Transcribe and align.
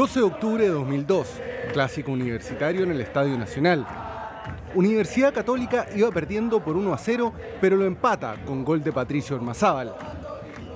12 0.00 0.20
de 0.20 0.24
octubre 0.24 0.64
de 0.64 0.70
2002, 0.70 1.28
clásico 1.74 2.10
universitario 2.10 2.84
en 2.84 2.90
el 2.90 3.02
Estadio 3.02 3.36
Nacional. 3.36 3.86
Universidad 4.74 5.34
Católica 5.34 5.88
iba 5.94 6.10
perdiendo 6.10 6.64
por 6.64 6.74
1 6.74 6.94
a 6.94 6.96
0, 6.96 7.34
pero 7.60 7.76
lo 7.76 7.84
empata 7.84 8.42
con 8.46 8.64
gol 8.64 8.82
de 8.82 8.92
Patricio 8.92 9.36
Ormazábal. 9.36 9.94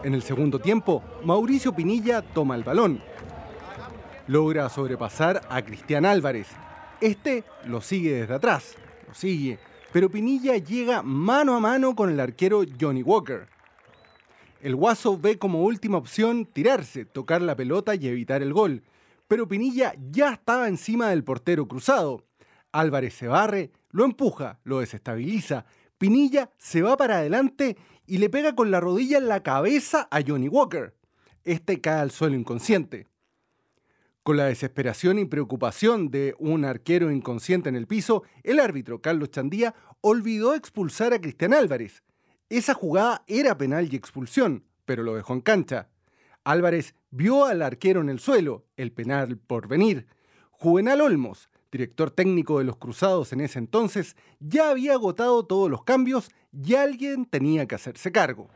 En 0.02 0.12
el 0.12 0.20
segundo 0.20 0.58
tiempo, 0.58 1.02
Mauricio 1.24 1.74
Pinilla 1.74 2.20
toma 2.20 2.54
el 2.54 2.64
balón. 2.64 3.00
Logra 4.26 4.68
sobrepasar 4.68 5.40
a 5.48 5.62
Cristian 5.62 6.04
Álvarez. 6.04 6.48
Este 7.00 7.44
lo 7.64 7.80
sigue 7.80 8.12
desde 8.12 8.34
atrás, 8.34 8.74
lo 9.08 9.14
sigue, 9.14 9.58
pero 9.90 10.10
Pinilla 10.10 10.58
llega 10.58 11.02
mano 11.02 11.56
a 11.56 11.60
mano 11.60 11.96
con 11.96 12.10
el 12.10 12.20
arquero 12.20 12.60
Johnny 12.78 13.02
Walker. 13.02 13.46
El 14.60 14.76
Guaso 14.76 15.16
ve 15.16 15.38
como 15.38 15.62
última 15.62 15.96
opción 15.96 16.44
tirarse, 16.44 17.06
tocar 17.06 17.40
la 17.40 17.56
pelota 17.56 17.94
y 17.94 18.06
evitar 18.06 18.42
el 18.42 18.52
gol, 18.52 18.82
pero 19.28 19.48
Pinilla 19.48 19.94
ya 20.10 20.32
estaba 20.32 20.68
encima 20.68 21.08
del 21.10 21.24
portero 21.24 21.66
cruzado. 21.66 22.24
Álvarez 22.72 23.14
se 23.14 23.28
barre, 23.28 23.70
lo 23.90 24.04
empuja, 24.04 24.58
lo 24.64 24.80
desestabiliza. 24.80 25.64
Pinilla 25.98 26.50
se 26.58 26.82
va 26.82 26.96
para 26.96 27.18
adelante 27.18 27.76
y 28.06 28.18
le 28.18 28.28
pega 28.28 28.54
con 28.54 28.70
la 28.70 28.80
rodilla 28.80 29.18
en 29.18 29.28
la 29.28 29.42
cabeza 29.42 30.08
a 30.10 30.20
Johnny 30.26 30.48
Walker. 30.48 30.94
Este 31.44 31.80
cae 31.80 32.00
al 32.00 32.10
suelo 32.10 32.36
inconsciente. 32.36 33.06
Con 34.22 34.38
la 34.38 34.46
desesperación 34.46 35.18
y 35.18 35.26
preocupación 35.26 36.10
de 36.10 36.34
un 36.38 36.64
arquero 36.64 37.10
inconsciente 37.10 37.68
en 37.68 37.76
el 37.76 37.86
piso, 37.86 38.22
el 38.42 38.58
árbitro 38.58 39.02
Carlos 39.02 39.30
Chandía 39.30 39.74
olvidó 40.00 40.54
expulsar 40.54 41.12
a 41.12 41.20
Cristian 41.20 41.52
Álvarez. 41.52 42.02
Esa 42.48 42.72
jugada 42.72 43.22
era 43.26 43.58
penal 43.58 43.92
y 43.92 43.96
expulsión, 43.96 44.64
pero 44.86 45.02
lo 45.02 45.14
dejó 45.14 45.34
en 45.34 45.42
cancha. 45.42 45.88
Álvarez 46.42 46.94
vio 47.14 47.44
al 47.44 47.62
arquero 47.62 48.00
en 48.00 48.08
el 48.08 48.18
suelo, 48.18 48.64
el 48.76 48.90
penal 48.90 49.38
por 49.38 49.68
venir. 49.68 50.06
Juvenal 50.50 51.00
Olmos, 51.00 51.48
director 51.70 52.10
técnico 52.10 52.58
de 52.58 52.64
los 52.64 52.76
Cruzados 52.76 53.32
en 53.32 53.40
ese 53.40 53.60
entonces, 53.60 54.16
ya 54.40 54.70
había 54.70 54.94
agotado 54.94 55.46
todos 55.46 55.70
los 55.70 55.84
cambios 55.84 56.30
y 56.52 56.74
alguien 56.74 57.24
tenía 57.24 57.66
que 57.66 57.76
hacerse 57.76 58.10
cargo. 58.10 58.48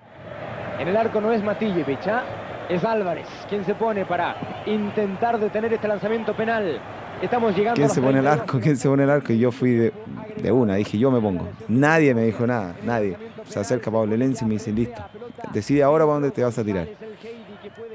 En 0.80 0.88
el 0.88 0.97
arco 0.97 1.20
no 1.20 1.32
es 1.32 1.42
Matillevic, 1.42 2.05
¿ah? 2.08 2.24
es 2.69 2.84
Álvarez 2.84 3.27
quien 3.48 3.64
se 3.64 3.74
pone 3.77 4.05
para 4.05 4.64
intentar 4.66 5.38
detener 5.38 5.72
este 5.72 5.86
lanzamiento 5.86 6.36
penal. 6.36 6.80
Estamos 7.22 7.56
llegando 7.56 7.77
¿Quién 7.77 7.91
se 7.91 8.00
pone 8.00 8.19
el 8.19 8.27
arco? 8.27 8.58
¿Quién 8.62 8.77
se 8.77 8.88
pone 8.88 9.04
el 9.04 9.10
arco? 9.10 9.32
Y 9.32 9.38
yo 9.38 9.52
fui 9.52 9.70
de, 9.72 10.52
una, 10.52 10.75
dije 10.75 10.98
yo 10.98 11.12
me 11.12 11.20
pongo. 11.20 11.48
Nadie 11.69 12.12
me 12.12 12.25
dijo 12.25 12.44
nada, 12.44 12.75
nadie. 12.84 13.16
Se 13.44 13.60
acerca 13.60 13.91
Pablo 13.91 14.16
Lenzi 14.16 14.44
y 14.44 14.48
me 14.48 14.54
dice 14.54 14.72
listo. 14.72 15.00
Decide 15.52 15.84
ahora 15.84 16.04
para 16.04 16.14
dónde 16.14 16.30
te 16.32 16.42
vas 16.42 16.58
a 16.58 16.64
tirar. 16.64 16.88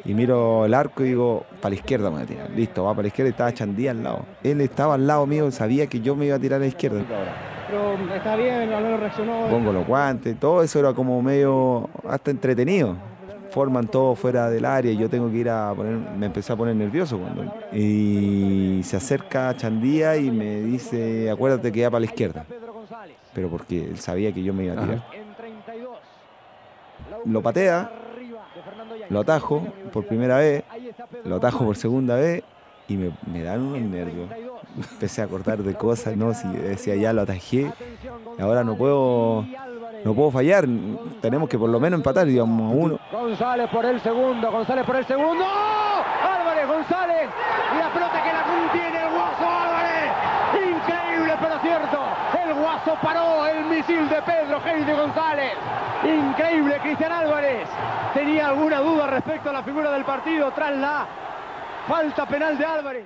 Y 0.06 0.14
miro 0.14 0.66
el 0.66 0.74
arco 0.74 1.04
y 1.04 1.10
digo, 1.10 1.46
para 1.62 1.70
la 1.70 1.76
izquierda 1.76 2.10
me 2.10 2.16
voy 2.18 2.24
a 2.24 2.28
tirar. 2.28 2.50
Listo, 2.52 2.84
va 2.84 2.92
para 2.92 3.04
la 3.04 3.08
izquierda 3.08 3.30
y 3.30 3.32
estaba 3.32 3.54
Chandía 3.54 3.92
al 3.92 4.04
lado. 4.04 4.26
Él 4.44 4.62
estaba 4.62 4.96
al 4.96 5.08
lado 5.08 5.26
mío, 5.26 5.50
sabía 5.52 5.88
que 5.88 6.02
yo 6.02 6.16
me 6.16 6.26
iba 6.26 6.36
a 6.36 6.40
tirar 6.40 6.58
a 6.58 6.62
la 6.62 6.68
izquierda. 6.68 7.02
Pero 7.68 8.14
está 8.14 8.36
bien, 8.36 8.70
no 8.70 8.98
reaccionó. 8.98 9.48
Pongo 9.50 9.72
los 9.72 9.88
guantes, 9.88 10.40
todo 10.40 10.62
eso 10.64 10.80
era 10.80 10.94
como 10.94 11.22
medio 11.22 11.90
hasta 12.08 12.32
entretenido 12.32 12.96
forman 13.54 13.88
todo 13.88 14.16
fuera 14.16 14.50
del 14.50 14.66
área 14.66 14.92
y 14.92 14.98
yo 14.98 15.08
tengo 15.10 15.30
que 15.30 15.38
ir 15.38 15.50
a 15.50 15.72
poner, 15.76 15.94
me 15.94 16.26
empecé 16.26 16.52
a 16.52 16.56
poner 16.56 16.76
nervioso 16.76 17.20
cuando 17.20 17.54
y 17.72 18.82
se 18.84 18.98
acerca 18.98 19.56
Chandía 19.56 20.18
y 20.18 20.32
me 20.32 20.62
dice, 20.62 21.30
acuérdate 21.30 21.72
que 21.72 21.82
ya 21.82 21.92
para 21.92 22.00
la 22.00 22.06
izquierda. 22.08 22.46
Pero 23.34 23.50
porque 23.50 23.86
él 23.86 24.00
sabía 24.00 24.32
que 24.32 24.44
yo 24.44 24.54
me 24.54 24.66
iba 24.66 24.74
a 24.74 24.84
tirar. 24.84 25.04
Lo 27.26 27.42
patea, 27.42 27.92
lo 29.09 29.20
atajo 29.20 29.66
por 29.92 30.06
primera 30.06 30.38
vez, 30.38 30.64
lo 31.23 31.36
atajo 31.36 31.66
por 31.66 31.76
segunda 31.76 32.16
vez 32.16 32.44
y 32.88 32.98
me, 32.98 33.44
dan 33.44 33.62
unos 33.62 33.82
nervios. 33.82 34.30
Empecé 34.94 35.22
a 35.22 35.28
cortar 35.28 35.59
de 35.59 35.76
cosas, 35.76 36.16
¿no? 36.18 36.34
Si 36.34 36.48
decía 36.48 36.96
ya 36.96 37.14
lo 37.14 37.22
atajé, 37.22 37.72
ahora 38.40 38.64
no 38.64 38.75
puedo 38.75 39.46
no 40.03 40.14
puedo 40.14 40.31
fallar. 40.31 40.66
Tenemos 41.22 41.47
que 41.47 41.58
por 41.58 41.69
lo 41.69 41.80
menos 41.80 42.00
empatar, 42.00 42.25
digamos, 42.25 42.72
a 42.72 42.75
uno. 42.75 43.00
González 43.12 43.69
por 43.69 43.86
el 43.86 44.02
segundo, 44.02 44.52
González 44.52 44.86
por 44.86 44.96
el 44.96 45.06
segundo. 45.06 45.46
Álvarez, 45.46 46.68
González. 46.68 47.30
Y 47.74 47.78
la 47.80 47.94
pelota 47.94 48.24
que 48.24 48.34
la 48.34 48.44
contiene 48.44 49.02
el 49.03 49.14
Guaso 49.14 49.47
Álvarez. 49.47 50.12
Increíble, 50.53 51.34
pero 51.40 51.59
cierto. 51.62 52.03
Paró 53.02 53.46
el 53.48 53.66
misil 53.66 54.08
de 54.09 54.22
Pedro 54.22 54.62
Heide 54.66 54.94
González. 54.94 55.54
Increíble, 56.04 56.78
Cristian 56.81 57.12
Álvarez. 57.12 57.68
Tenía 58.14 58.48
alguna 58.48 58.80
duda 58.80 59.08
respecto 59.08 59.50
a 59.50 59.54
la 59.54 59.64
figura 59.64 59.92
del 59.92 60.04
partido 60.04 60.52
tras 60.52 60.76
la 60.78 61.08
falta 61.88 62.26
penal 62.28 62.58
de 62.58 62.66
Álvarez. 62.66 63.06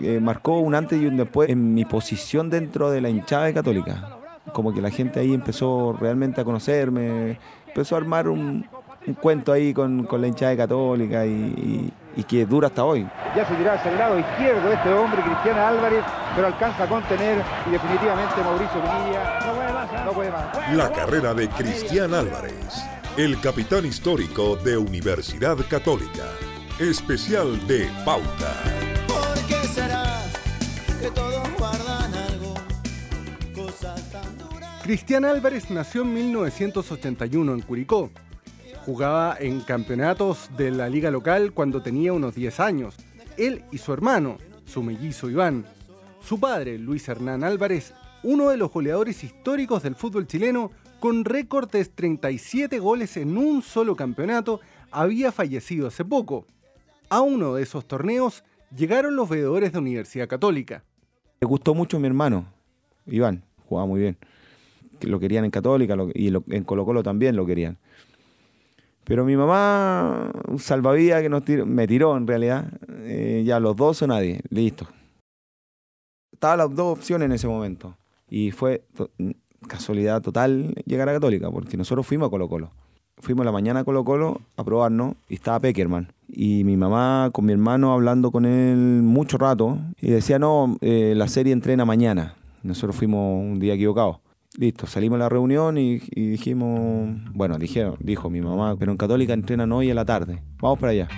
Eh, 0.00 0.20
marcó 0.20 0.58
un 0.58 0.74
antes 0.74 1.00
y 1.00 1.06
un 1.06 1.16
después 1.16 1.50
en 1.50 1.74
mi 1.74 1.84
posición 1.84 2.48
dentro 2.48 2.90
de 2.90 3.00
la 3.00 3.08
hinchada 3.08 3.46
de 3.46 3.54
Católica 3.54 4.14
como 4.52 4.72
que 4.72 4.80
la 4.80 4.90
gente 4.90 5.20
ahí 5.20 5.34
empezó 5.34 5.96
realmente 5.98 6.40
a 6.40 6.44
conocerme, 6.44 7.38
empezó 7.66 7.94
a 7.94 7.98
armar 7.98 8.28
un, 8.28 8.66
cuento 9.20 9.52
ahí 9.52 9.74
con, 9.74 10.08
la 10.10 10.26
hinchada 10.26 10.52
de 10.52 10.56
católica 10.56 11.26
y, 11.26 11.92
que 12.28 12.46
dura 12.46 12.68
hasta 12.68 12.84
hoy. 12.84 13.06
Ya 13.36 13.44
se 13.46 13.56
dirá 13.56 13.74
hacia 13.74 13.90
el 13.90 13.98
lado 13.98 14.18
izquierdo 14.18 14.72
este 14.72 14.92
hombre, 14.92 15.20
Cristiana 15.22 15.68
Álvarez, 15.68 16.04
pero 16.34 16.48
alcanza 16.48 16.84
a 16.84 16.88
contener 16.88 17.42
y 17.66 17.70
definitivamente 17.70 18.34
Mauricio 18.42 18.82
Pinilla 18.82 19.38
no 19.46 19.54
puede 19.54 19.72
más. 19.72 19.92
¿eh? 19.92 19.96
No 20.04 20.12
puede 20.12 20.30
más. 20.30 20.76
La 20.76 20.92
carrera 20.92 21.34
de 21.34 21.48
Cristian 21.48 22.14
Álvarez, 22.14 22.84
el 23.16 23.40
capitán 23.40 23.84
histórico 23.86 24.56
de 24.56 24.76
Universidad 24.76 25.56
Católica. 25.68 26.24
Especial 26.78 27.64
de 27.66 27.88
Pauta. 28.04 28.52
¿Por 29.06 29.46
qué 29.46 29.66
será 29.68 30.04
que 31.00 31.10
todos 31.10 31.48
guardan 31.58 32.04
Cristian 34.84 35.24
Álvarez 35.24 35.70
nació 35.70 36.02
en 36.02 36.12
1981 36.12 37.54
en 37.54 37.60
Curicó. 37.62 38.10
Jugaba 38.84 39.34
en 39.40 39.60
campeonatos 39.60 40.50
de 40.58 40.70
la 40.70 40.90
liga 40.90 41.10
local 41.10 41.52
cuando 41.54 41.80
tenía 41.80 42.12
unos 42.12 42.34
10 42.34 42.60
años. 42.60 42.94
Él 43.38 43.64
y 43.72 43.78
su 43.78 43.94
hermano, 43.94 44.36
su 44.66 44.82
mellizo 44.82 45.30
Iván. 45.30 45.64
Su 46.26 46.40
padre, 46.40 46.78
Luis 46.78 47.08
Hernán 47.08 47.44
Álvarez, 47.44 47.94
uno 48.22 48.50
de 48.50 48.56
los 48.56 48.72
goleadores 48.72 49.22
históricos 49.24 49.82
del 49.82 49.94
fútbol 49.94 50.26
chileno, 50.26 50.70
con 51.00 51.24
récord 51.24 51.70
de 51.70 51.84
37 51.84 52.78
goles 52.78 53.16
en 53.16 53.36
un 53.36 53.62
solo 53.62 53.94
campeonato, 53.94 54.60
había 54.90 55.32
fallecido 55.32 55.88
hace 55.88 56.04
poco. 56.04 56.46
A 57.10 57.20
uno 57.20 57.54
de 57.54 57.62
esos 57.62 57.86
torneos 57.86 58.44
llegaron 58.74 59.16
los 59.16 59.28
veedores 59.28 59.72
de 59.72 59.78
Universidad 59.78 60.28
Católica. 60.28 60.82
Le 61.40 61.46
gustó 61.46 61.74
mucho 61.74 62.00
mi 62.00 62.06
hermano, 62.06 62.46
Iván, 63.06 63.44
jugaba 63.68 63.86
muy 63.86 64.00
bien 64.00 64.16
lo 65.02 65.20
querían 65.20 65.44
en 65.44 65.50
Católica 65.50 65.96
y 66.14 66.28
en 66.28 66.64
Colo 66.64 66.84
Colo 66.84 67.02
también 67.02 67.36
lo 67.36 67.46
querían. 67.46 67.78
Pero 69.04 69.24
mi 69.24 69.36
mamá, 69.36 70.30
un 70.48 70.58
que 70.58 71.28
nos 71.28 71.46
me 71.66 71.86
tiró 71.86 72.16
en 72.16 72.26
realidad, 72.26 72.72
eh, 73.02 73.42
ya 73.44 73.60
los 73.60 73.76
dos 73.76 74.00
o 74.02 74.06
nadie, 74.06 74.40
listo. 74.48 74.86
Estaban 76.44 76.58
las 76.58 76.76
dos 76.76 76.98
opciones 76.98 77.24
en 77.24 77.32
ese 77.32 77.48
momento. 77.48 77.96
Y 78.28 78.50
fue 78.50 78.84
casualidad 79.66 80.20
total 80.20 80.74
llegar 80.84 81.08
a 81.08 81.14
Católica, 81.14 81.50
porque 81.50 81.78
nosotros 81.78 82.06
fuimos 82.06 82.26
a 82.26 82.30
Colo 82.30 82.50
Colo. 82.50 82.70
Fuimos 83.16 83.46
la 83.46 83.52
mañana 83.52 83.80
a 83.80 83.84
Colo 83.84 84.04
Colo 84.04 84.42
a 84.58 84.62
probarnos 84.62 85.14
y 85.30 85.36
estaba 85.36 85.58
Peckerman. 85.60 86.12
Y 86.28 86.64
mi 86.64 86.76
mamá 86.76 87.30
con 87.32 87.46
mi 87.46 87.54
hermano 87.54 87.94
hablando 87.94 88.30
con 88.30 88.44
él 88.44 88.76
mucho 88.76 89.38
rato 89.38 89.78
y 89.98 90.10
decía, 90.10 90.38
no, 90.38 90.76
eh, 90.82 91.14
la 91.16 91.28
serie 91.28 91.54
entrena 91.54 91.86
mañana. 91.86 92.34
Nosotros 92.62 92.94
fuimos 92.94 93.42
un 93.42 93.58
día 93.58 93.72
equivocado. 93.72 94.20
Listo, 94.58 94.86
salimos 94.86 95.16
a 95.16 95.20
la 95.20 95.28
reunión 95.30 95.78
y, 95.78 96.00
dijimos, 96.14 97.08
bueno, 97.32 97.56
dijeron, 97.56 97.96
dijo 98.00 98.28
mi 98.28 98.42
mamá, 98.42 98.76
pero 98.78 98.92
en 98.92 98.98
Católica 98.98 99.32
entrenan 99.32 99.72
hoy 99.72 99.90
a 99.90 99.94
la 99.94 100.04
tarde, 100.04 100.42
vamos 100.60 100.78
para 100.78 100.92
allá. 100.92 101.08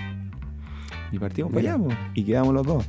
Y 1.11 1.19
partimos 1.19 1.51
para 1.51 1.73
allá, 1.73 1.83
y 2.15 2.23
quedamos 2.23 2.53
los 2.53 2.65
dos. 2.65 2.85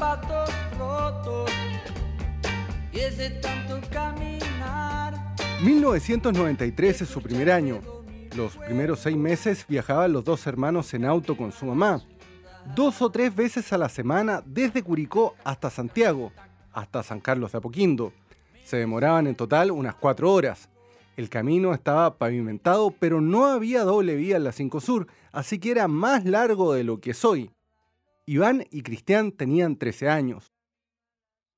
Zapatos 0.00 0.50
rotos 0.78 1.50
y 2.90 3.00
es 3.00 3.18
de 3.18 3.28
tanto 3.28 3.78
caminar. 3.92 5.12
1993 5.62 7.02
es 7.02 7.08
su 7.08 7.20
primer 7.20 7.50
año 7.50 7.80
los 8.34 8.56
primeros 8.56 9.00
seis 9.00 9.16
meses 9.16 9.66
viajaban 9.68 10.14
los 10.14 10.24
dos 10.24 10.46
hermanos 10.46 10.94
en 10.94 11.04
auto 11.04 11.36
con 11.36 11.52
su 11.52 11.66
mamá, 11.66 12.02
dos 12.74 13.02
o 13.02 13.10
tres 13.10 13.34
veces 13.34 13.72
a 13.74 13.78
la 13.78 13.90
semana 13.90 14.42
desde 14.46 14.82
Curicó 14.82 15.34
hasta 15.44 15.68
Santiago, 15.68 16.32
hasta 16.72 17.02
San 17.02 17.20
Carlos 17.20 17.52
de 17.52 17.58
Apoquindo. 17.58 18.14
Se 18.64 18.78
demoraban 18.78 19.26
en 19.26 19.34
total 19.34 19.70
unas 19.70 19.96
cuatro 19.96 20.32
horas. 20.32 20.70
El 21.16 21.28
camino 21.28 21.74
estaba 21.74 22.16
pavimentado, 22.16 22.94
pero 22.98 23.20
no 23.20 23.46
había 23.46 23.82
doble 23.82 24.14
vía 24.14 24.36
en 24.36 24.44
la 24.44 24.52
5 24.52 24.80
Sur, 24.80 25.08
así 25.32 25.58
que 25.58 25.72
era 25.72 25.88
más 25.88 26.24
largo 26.24 26.72
de 26.72 26.84
lo 26.84 27.00
que 27.00 27.12
soy. 27.12 27.50
Iván 28.30 28.64
y 28.70 28.82
Cristian 28.82 29.32
tenían 29.32 29.74
13 29.74 30.08
años. 30.08 30.54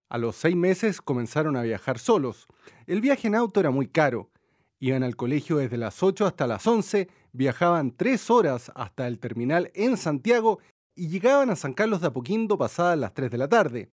A 0.08 0.16
los 0.16 0.36
seis 0.36 0.56
meses 0.56 1.02
comenzaron 1.02 1.54
a 1.54 1.60
viajar 1.60 1.98
solos. 1.98 2.46
El 2.86 3.02
viaje 3.02 3.28
en 3.28 3.34
auto 3.34 3.60
era 3.60 3.70
muy 3.70 3.88
caro. 3.88 4.30
Iban 4.78 5.02
al 5.02 5.14
colegio 5.14 5.58
desde 5.58 5.76
las 5.76 6.02
8 6.02 6.24
hasta 6.24 6.46
las 6.46 6.66
11, 6.66 7.10
viajaban 7.32 7.94
tres 7.94 8.30
horas 8.30 8.72
hasta 8.74 9.06
el 9.06 9.18
terminal 9.18 9.70
en 9.74 9.98
Santiago 9.98 10.60
y 10.94 11.08
llegaban 11.08 11.50
a 11.50 11.56
San 11.56 11.74
Carlos 11.74 12.00
de 12.00 12.06
Apoquindo 12.06 12.56
pasadas 12.56 12.98
las 12.98 13.12
3 13.12 13.30
de 13.30 13.36
la 13.36 13.48
tarde. 13.50 13.90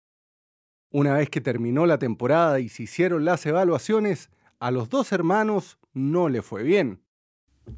Una 0.91 1.15
vez 1.15 1.31
que 1.31 1.41
terminó 1.41 1.87
la 1.87 2.00
temporada 2.00 2.59
y 2.59 2.69
se 2.69 2.82
hicieron 2.82 3.25
las 3.25 3.47
evaluaciones, 3.47 4.31
a 4.59 4.73
los 4.73 4.88
dos 4.88 5.12
hermanos 5.12 5.79
no 5.93 6.29
le 6.29 6.43
fue 6.43 6.65
bien. 6.65 7.05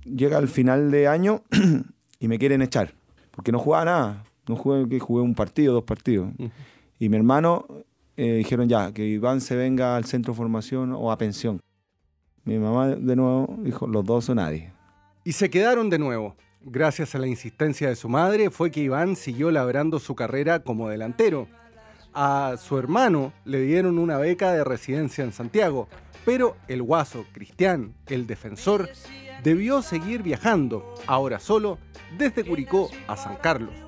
Llega 0.04 0.38
el 0.38 0.48
final 0.48 0.90
de 0.90 1.06
año 1.06 1.44
y 2.18 2.28
me 2.28 2.38
quieren 2.38 2.62
echar, 2.62 2.94
porque 3.32 3.52
no 3.52 3.58
jugaba 3.58 3.84
nada. 3.84 4.24
No 4.48 4.56
jugué, 4.56 4.98
jugué 4.98 5.22
un 5.22 5.34
partido, 5.34 5.74
dos 5.74 5.84
partidos. 5.84 6.30
Y 6.98 7.08
mi 7.08 7.16
hermano 7.16 7.66
eh, 8.16 8.34
dijeron 8.34 8.68
ya, 8.68 8.92
que 8.92 9.06
Iván 9.06 9.40
se 9.40 9.56
venga 9.56 9.96
al 9.96 10.04
centro 10.04 10.32
de 10.32 10.38
formación 10.38 10.92
o 10.92 11.12
a 11.12 11.18
pensión. 11.18 11.60
Mi 12.44 12.58
mamá 12.58 12.88
de 12.88 13.16
nuevo 13.16 13.56
dijo, 13.58 13.86
los 13.86 14.04
dos 14.04 14.24
son 14.26 14.36
nadie. 14.36 14.72
Y 15.24 15.32
se 15.32 15.50
quedaron 15.50 15.90
de 15.90 15.98
nuevo. 15.98 16.36
Gracias 16.62 17.14
a 17.14 17.18
la 17.18 17.26
insistencia 17.26 17.88
de 17.88 17.96
su 17.96 18.08
madre 18.08 18.50
fue 18.50 18.70
que 18.70 18.80
Iván 18.80 19.16
siguió 19.16 19.50
labrando 19.50 19.98
su 19.98 20.14
carrera 20.14 20.60
como 20.60 20.88
delantero. 20.88 21.48
A 22.14 22.54
su 22.58 22.78
hermano 22.78 23.32
le 23.44 23.60
dieron 23.60 23.98
una 23.98 24.16
beca 24.16 24.52
de 24.52 24.64
residencia 24.64 25.22
en 25.22 25.32
Santiago, 25.32 25.88
pero 26.24 26.56
el 26.66 26.82
guaso, 26.82 27.24
Cristian, 27.32 27.94
el 28.06 28.26
defensor, 28.26 28.88
debió 29.44 29.82
seguir 29.82 30.22
viajando, 30.22 30.94
ahora 31.06 31.38
solo, 31.38 31.78
desde 32.16 32.44
Curicó 32.44 32.88
a 33.06 33.16
San 33.16 33.36
Carlos. 33.36 33.85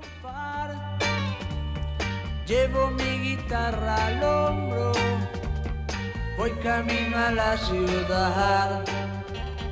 Llevo 2.49 2.91
mi 2.93 3.19
guitarra 3.19 4.07
al 4.07 4.23
hombro, 4.23 4.93
voy 6.39 6.51
camino 6.63 7.19
a 7.19 7.31
la 7.31 7.59
ciudad. 7.59 8.83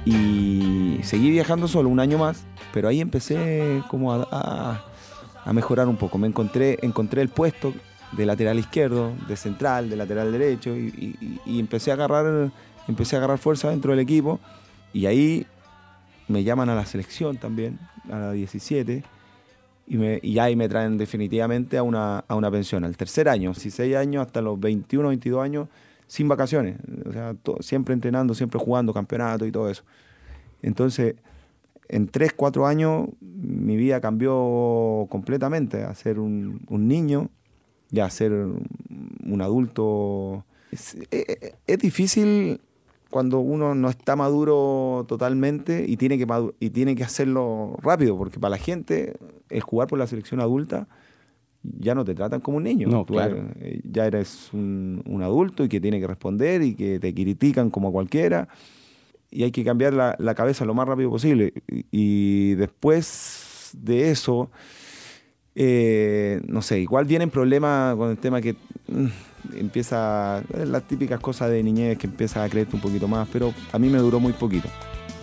Y 0.05 1.00
seguí 1.02 1.31
viajando 1.31 1.69
solo 1.69 1.88
un 1.88 2.00
año 2.00 2.19
más, 2.19 2.44
pero 2.75 2.88
ahí 2.88 3.00
empecé 3.00 3.82
como 3.88 4.12
a, 4.12 4.84
mejorar 5.55 5.88
un 5.88 5.96
poco. 5.96 6.19
Me 6.19 6.26
encontré, 6.26 6.78
encontré 6.82 7.23
el 7.23 7.31
puesto 7.31 7.73
de 8.12 8.26
lateral 8.26 8.58
izquierdo, 8.58 9.14
de 9.26 9.37
central, 9.37 9.88
de 9.88 9.96
lateral 9.96 10.31
derecho, 10.31 10.76
y, 10.76 11.17
empecé 11.46 11.93
a 11.93 11.94
agarrar, 11.94 12.50
empecé 12.88 13.17
a 13.17 13.20
agarrar 13.20 13.38
fuerza 13.38 13.70
dentro 13.70 13.93
del 13.93 14.00
equipo. 14.00 14.38
Y 14.93 15.06
ahí 15.06 15.46
me 16.29 16.44
llaman 16.44 16.69
a 16.69 16.75
la 16.75 16.84
selección 16.84 17.38
también, 17.38 17.79
a 18.12 18.19
la 18.19 18.32
17 18.32 19.16
y, 19.87 19.97
me, 19.97 20.19
y 20.23 20.38
ahí 20.38 20.56
me 20.56 20.69
traen 20.69 20.99
definitivamente 20.99 21.79
a 21.79 21.83
una, 21.83 22.19
a 22.21 22.35
una 22.35 22.50
pensión. 22.50 22.85
Al 22.85 22.97
tercer 22.97 23.29
año, 23.29 23.53
16 23.53 23.94
años 23.97 24.27
hasta 24.27 24.43
los 24.43 24.59
21, 24.59 25.09
22 25.09 25.43
años, 25.43 25.69
sin 26.06 26.29
vacaciones. 26.29 26.77
O 27.06 27.12
sea, 27.12 27.37
siempre 27.61 27.94
entrenando, 27.94 28.35
siempre 28.35 28.59
jugando 28.59 28.93
campeonato 28.93 29.47
y 29.47 29.53
todo 29.53 29.71
eso. 29.71 29.85
Entonces, 30.62 31.15
en 31.88 32.09
3, 32.09 32.33
4 32.35 32.67
años, 32.67 33.09
mi 33.21 33.77
vida 33.77 34.00
cambió 34.00 35.06
completamente 35.09 35.85
a 35.85 35.94
ser 35.94 36.19
un, 36.19 36.61
niño 36.69 37.31
y 37.91 38.00
a 38.00 38.11
ser 38.11 38.32
un 38.32 39.41
adulto. 39.41 40.44
Es, 40.73 40.97
es 41.11 41.79
difícil 41.79 42.61
cuando 43.11 43.41
uno 43.41 43.75
no 43.75 43.88
está 43.88 44.17
maduro 44.17 45.05
totalmente 45.08 45.85
y 45.87 45.97
tiene 45.97 46.19
que, 46.19 46.26
y 46.61 46.70
tiene 46.70 46.94
que 46.97 47.05
hacerlo 47.05 47.76
rápido, 47.82 48.17
porque 48.17 48.38
para 48.38 48.50
la 48.50 48.58
gente 48.58 49.17
el 49.49 49.61
jugar 49.61 49.88
por 49.88 49.99
la 49.99 50.06
selección 50.06 50.41
adulta 50.41 50.88
ya 51.79 51.94
no 51.94 52.05
te 52.05 52.14
tratan 52.14 52.41
como 52.41 52.58
un 52.58 52.64
niño. 52.64 52.88
No, 52.88 53.05
claro. 53.05 53.49
Eh, 53.61 53.81
ya 53.85 54.06
eres 54.06 54.50
un, 54.53 55.20
adulto 55.23 55.64
y 55.64 55.69
que 55.69 55.81
tiene 55.81 56.00
que 56.00 56.06
responder 56.06 56.62
y 56.62 56.75
que 56.75 56.99
te 56.99 57.12
critican 57.14 57.70
como 57.70 57.93
cualquiera. 57.93 58.49
Y 59.31 59.43
hay 59.43 59.50
que 59.50 59.64
cambiar 59.64 59.93
la, 59.93 60.35
cabeza 60.35 60.64
lo 60.64 60.75
más 60.75 60.87
rápido 60.87 61.11
posible. 61.11 61.53
Y, 61.91 62.55
después 62.55 63.70
de 63.73 64.11
eso, 64.11 64.50
eh, 65.55 66.41
no 66.47 66.62
sé, 66.62 66.81
igual 66.81 67.05
vienen 67.06 67.31
problemas 67.31 67.97
con 67.97 68.11
el 68.11 68.19
tema 68.19 68.41
que 68.41 68.55
mm, 68.87 69.06
empieza, 69.54 70.43
las 70.52 70.82
típicas 70.84 71.20
cosas 71.20 71.50
de 71.50 71.62
niñez 71.62 71.98
que 71.98 72.06
empieza 72.06 72.43
a 72.43 72.48
creerte 72.48 72.76
un 72.76 72.82
poquito 72.82 73.08
más, 73.08 73.28
pero 73.32 73.54
a 73.72 73.78
mí 73.78 73.88
me 73.88 73.98
duró 73.98 74.20
muy 74.20 74.32
poquito. 74.32 74.69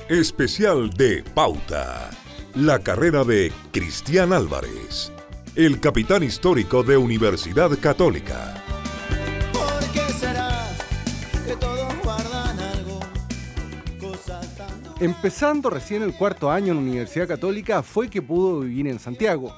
Especial 0.09 0.89
de 0.91 1.23
Pauta. 1.33 2.09
La 2.55 2.79
carrera 2.79 3.23
de 3.23 3.51
Cristian 3.71 4.31
Álvarez, 4.31 5.11
el 5.55 5.79
capitán 5.79 6.21
histórico 6.21 6.83
de 6.83 6.97
Universidad 6.97 7.71
Católica. 7.79 8.63
Empezando 14.99 15.69
recién 15.69 16.01
el 16.01 16.13
cuarto 16.13 16.49
año 16.49 16.71
en 16.71 16.77
Universidad 16.77 17.27
Católica 17.27 17.83
fue 17.83 18.09
que 18.09 18.21
pudo 18.21 18.61
vivir 18.61 18.87
en 18.87 18.99
Santiago. 18.99 19.53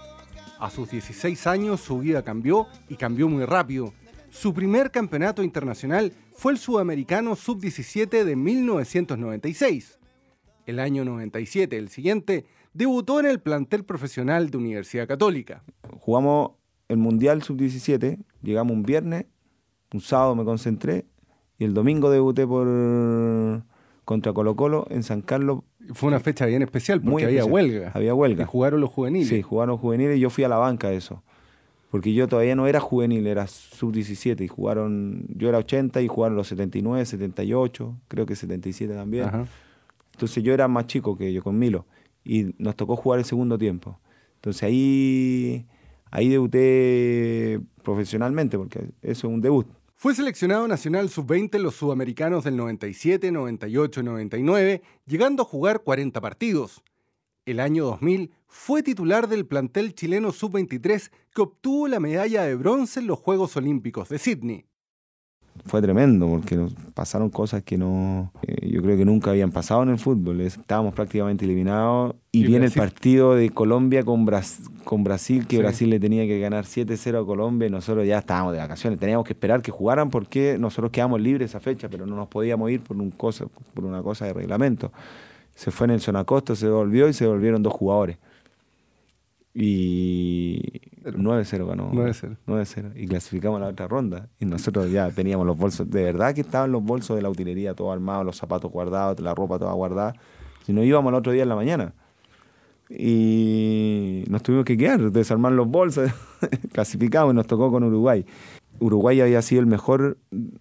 A 0.57 0.71
sus 0.71 0.89
16 0.89 1.45
años 1.45 1.81
su 1.81 1.99
vida 1.99 2.23
cambió 2.23 2.65
y 2.89 2.95
cambió 2.95 3.27
muy 3.27 3.45
rápido. 3.45 3.93
Su 4.35 4.53
primer 4.53 4.91
campeonato 4.91 5.43
internacional 5.43 6.11
fue 6.33 6.51
el 6.51 6.57
Sudamericano 6.57 7.37
Sub-17 7.37 8.25
de 8.25 8.35
1996. 8.35 9.97
El 10.65 10.79
año 10.81 11.05
97, 11.05 11.77
el 11.77 11.87
siguiente, 11.87 12.45
debutó 12.73 13.21
en 13.21 13.27
el 13.27 13.39
plantel 13.39 13.85
profesional 13.85 14.49
de 14.49 14.57
Universidad 14.57 15.07
Católica. 15.07 15.63
Jugamos 16.01 16.51
el 16.89 16.97
Mundial 16.97 17.43
Sub-17, 17.43 18.19
llegamos 18.43 18.73
un 18.73 18.83
viernes, 18.83 19.25
un 19.93 20.01
sábado 20.01 20.35
me 20.35 20.43
concentré 20.43 21.05
y 21.57 21.63
el 21.63 21.73
domingo 21.73 22.09
debuté 22.09 22.45
por 22.45 22.67
contra 24.03 24.33
Colo 24.33 24.57
Colo 24.57 24.85
en 24.89 25.03
San 25.03 25.21
Carlos. 25.21 25.61
Fue 25.93 26.09
una 26.09 26.19
fecha 26.19 26.45
bien 26.45 26.61
especial 26.61 27.01
porque 27.01 27.23
había 27.23 27.45
huelga. 27.45 27.91
Había 27.93 28.13
huelga. 28.13 28.45
jugaron 28.45 28.81
los 28.81 28.89
juveniles. 28.89 29.29
Sí, 29.29 29.41
jugaron 29.41 29.71
los 29.71 29.79
juveniles 29.79 30.17
y 30.17 30.19
yo 30.19 30.29
fui 30.29 30.43
a 30.43 30.49
la 30.49 30.57
banca 30.57 30.89
de 30.89 30.97
eso 30.97 31.23
porque 31.95 32.13
yo 32.13 32.27
todavía 32.27 32.57
no 32.57 32.67
era 32.67 32.81
juvenil, 32.81 33.25
era 33.25 33.47
sub-17 33.47 34.43
y 34.43 34.49
jugaron, 34.49 35.25
yo 35.29 35.47
era 35.47 35.59
80 35.59 36.01
y 36.01 36.09
jugaron 36.09 36.35
los 36.35 36.49
79, 36.49 37.05
78, 37.05 38.01
creo 38.09 38.25
que 38.25 38.35
77 38.35 38.93
también. 38.93 39.47
Entonces 40.11 40.43
yo 40.43 40.53
era 40.53 40.67
más 40.67 40.87
chico 40.87 41.17
que 41.17 41.31
yo 41.31 41.41
con 41.41 41.57
Milo 41.57 41.85
y 42.25 42.53
nos 42.57 42.75
tocó 42.75 42.97
jugar 42.97 43.19
el 43.19 43.25
segundo 43.25 43.57
tiempo. 43.57 43.97
Entonces 44.33 44.63
ahí, 44.63 45.65
ahí 46.11 46.27
debuté 46.27 47.61
profesionalmente, 47.81 48.57
porque 48.57 48.89
eso 49.01 49.27
es 49.29 49.33
un 49.33 49.39
debut. 49.39 49.65
Fue 49.93 50.13
seleccionado 50.13 50.67
nacional 50.67 51.09
sub-20 51.09 51.55
en 51.55 51.63
los 51.63 51.75
sudamericanos 51.75 52.43
del 52.43 52.57
97, 52.57 53.31
98 53.31 54.01
y 54.01 54.03
99, 54.03 54.81
llegando 55.05 55.43
a 55.43 55.45
jugar 55.45 55.81
40 55.81 56.19
partidos. 56.19 56.83
El 57.45 57.59
año 57.59 57.85
2000 57.85 58.31
fue 58.47 58.81
titular 58.81 59.27
del 59.27 59.45
plantel 59.45 59.93
chileno 59.93 60.31
sub-23 60.31 61.11
que 61.31 61.41
obtuvo 61.43 61.87
la 61.87 61.99
medalla 61.99 62.41
de 62.41 62.55
bronce 62.55 63.01
en 63.01 63.05
los 63.05 63.19
Juegos 63.19 63.55
Olímpicos 63.55 64.09
de 64.09 64.17
Sydney. 64.17 64.65
Fue 65.63 65.79
tremendo 65.79 66.27
porque 66.27 66.67
pasaron 66.95 67.29
cosas 67.29 67.61
que 67.61 67.77
no, 67.77 68.31
eh, 68.41 68.67
yo 68.67 68.81
creo 68.81 68.97
que 68.97 69.05
nunca 69.05 69.29
habían 69.29 69.51
pasado 69.51 69.83
en 69.83 69.89
el 69.89 69.99
fútbol. 69.99 70.41
Estábamos 70.41 70.95
prácticamente 70.95 71.45
eliminados 71.45 72.15
y, 72.31 72.43
viene 72.45 72.65
el 72.65 72.71
partido 72.71 73.35
de 73.35 73.51
Colombia 73.51 74.03
con, 74.03 74.25
con 74.83 75.03
Brasil, 75.03 75.45
que 75.45 75.59
Brasil 75.59 75.91
le 75.91 75.99
tenía 75.99 76.25
que 76.25 76.39
ganar 76.39 76.65
7-0 76.65 77.21
a 77.21 77.25
Colombia 77.25 77.67
y 77.67 77.71
nosotros 77.71 78.07
ya 78.07 78.17
estábamos 78.17 78.53
de 78.53 78.59
vacaciones. 78.59 78.99
Teníamos 78.99 79.23
que 79.23 79.33
esperar 79.33 79.61
que 79.61 79.71
jugaran 79.71 80.09
porque 80.09 80.57
nosotros 80.59 80.91
quedamos 80.91 81.21
libres 81.21 81.51
esa 81.51 81.59
fecha, 81.59 81.89
pero 81.89 82.07
no 82.07 82.15
nos 82.15 82.27
podíamos 82.27 82.71
ir 82.71 82.81
por, 82.81 82.97
un 82.97 83.11
cosa, 83.11 83.45
por 83.75 83.85
una 83.85 84.01
cosa 84.01 84.25
de 84.25 84.33
reglamento. 84.33 84.91
Se 85.55 85.71
fue 85.71 85.87
en 85.87 85.91
el 85.91 86.15
Acosta, 86.15 86.55
se 86.55 86.69
volvió 86.69 87.07
y 87.07 87.13
se 87.13 87.25
volvieron 87.25 87.63
dos 87.63 87.73
jugadores. 87.73 88.17
Y 89.53 90.61
9-0 91.05 91.65
ganó. 91.65 91.89
9-0. 91.93 92.35
9-0. 92.45 92.91
Y 92.95 93.07
clasificamos 93.07 93.61
la 93.61 93.67
otra 93.67 93.87
ronda. 93.87 94.27
Y 94.37 94.45
nosotros 94.45 94.91
ya 94.91 95.09
teníamos 95.11 95.47
los 95.47 95.57
bolsos. 95.57 95.89
De 95.89 96.03
verdad 96.03 96.35
que 96.35 96.41
estaban 96.41 96.73
los 96.73 96.83
bolsos 96.83 97.15
de 97.15 97.21
la 97.21 97.29
utilería 97.29 97.73
todo 97.73 97.93
armados, 97.93 98.25
los 98.25 98.35
zapatos 98.35 98.69
guardados, 98.69 99.19
la 99.21 99.33
ropa 99.33 99.57
toda 99.57 99.71
guardada. 99.71 100.13
Si 100.65 100.73
no 100.73 100.83
íbamos 100.83 101.09
el 101.11 101.15
otro 101.15 101.31
día 101.31 101.43
en 101.43 101.49
la 101.49 101.55
mañana. 101.55 101.93
Y 102.89 104.25
nos 104.27 104.43
tuvimos 104.43 104.65
que 104.65 104.75
quedar, 104.75 105.09
desarmar 105.11 105.53
los 105.53 105.67
bolsos. 105.69 106.11
clasificamos 106.73 107.33
y 107.33 107.35
nos 107.37 107.47
tocó 107.47 107.71
con 107.71 107.83
Uruguay. 107.85 108.25
Uruguay 108.79 109.21
había 109.21 109.41
sido 109.41 109.61
el 109.61 109.67
mejor, 109.67 110.17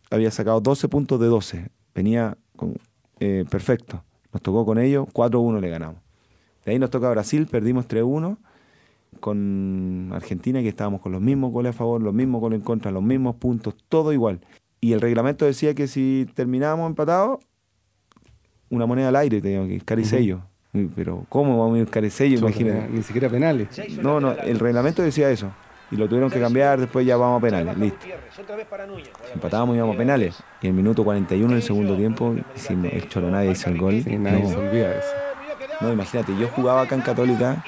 había 0.08 0.30
sacado 0.30 0.60
12 0.60 0.88
puntos 0.88 1.18
de 1.18 1.26
12. 1.26 1.68
Venía 1.96 2.38
con, 2.54 2.76
eh, 3.18 3.44
perfecto. 3.50 4.04
Nos 4.34 4.42
tocó 4.42 4.66
con 4.66 4.78
ellos, 4.78 5.06
4-1 5.12 5.60
le 5.60 5.68
ganamos. 5.70 6.02
De 6.64 6.72
ahí 6.72 6.78
nos 6.78 6.90
toca 6.90 7.08
Brasil, 7.08 7.46
perdimos 7.46 7.88
3-1 7.88 8.36
con 9.20 10.10
Argentina, 10.12 10.60
que 10.60 10.68
estábamos 10.68 11.00
con 11.00 11.12
los 11.12 11.20
mismos 11.22 11.52
goles 11.52 11.70
a 11.70 11.72
favor, 11.72 12.02
los 12.02 12.12
mismos 12.12 12.40
goles 12.40 12.58
en 12.58 12.64
contra, 12.64 12.90
los 12.90 13.02
mismos 13.02 13.36
puntos, 13.36 13.76
todo 13.88 14.12
igual. 14.12 14.40
Y 14.80 14.92
el 14.92 15.00
reglamento 15.00 15.44
decía 15.44 15.74
que 15.74 15.86
si 15.86 16.26
terminábamos 16.34 16.88
empatados, 16.88 17.38
una 18.70 18.86
moneda 18.86 19.08
al 19.08 19.16
aire, 19.16 19.40
teníamos 19.40 19.68
que 19.68 19.74
buscar 19.74 20.04
sello. 20.04 20.40
Pero, 20.96 21.24
¿cómo 21.28 21.60
vamos 21.60 21.78
a 21.78 21.82
buscar 21.82 22.10
sello? 22.10 22.40
Ni 22.90 23.02
siquiera 23.04 23.30
penales. 23.30 23.68
No, 24.02 24.18
no, 24.18 24.32
el 24.32 24.58
reglamento 24.58 25.00
decía 25.02 25.30
eso. 25.30 25.52
Y 25.94 25.96
lo 25.96 26.08
tuvieron 26.08 26.28
que 26.30 26.40
cambiar, 26.40 26.80
después 26.80 27.06
ya 27.06 27.16
vamos 27.16 27.38
a 27.38 27.40
penales, 27.42 27.76
listo. 27.78 28.04
Empatábamos 29.32 29.76
íbamos 29.76 29.94
a 29.94 29.98
penales. 29.98 30.42
Y 30.60 30.66
en 30.66 30.70
el 30.72 30.76
minuto 30.76 31.04
41 31.04 31.52
del 31.54 31.62
segundo 31.62 31.96
tiempo, 31.96 32.34
hicimos, 32.56 32.92
el 32.92 33.08
Choronaya 33.08 33.50
hizo 33.50 33.70
el 33.70 33.78
gol. 33.78 34.02
Sí, 34.02 34.16
nadie 34.18 34.42
No. 34.42 34.48
se 34.48 34.56
olvida 34.56 34.90
eso. 34.98 35.08
No, 35.80 35.92
imagínate, 35.92 36.36
yo 36.36 36.48
jugaba 36.48 36.82
acá 36.82 36.94
en 36.96 37.00
Católica, 37.02 37.64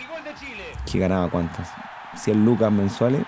que 0.91 0.99
ganaba 0.99 1.29
cuántas, 1.31 1.69
100 2.17 2.45
lucas 2.45 2.71
mensuales, 2.73 3.23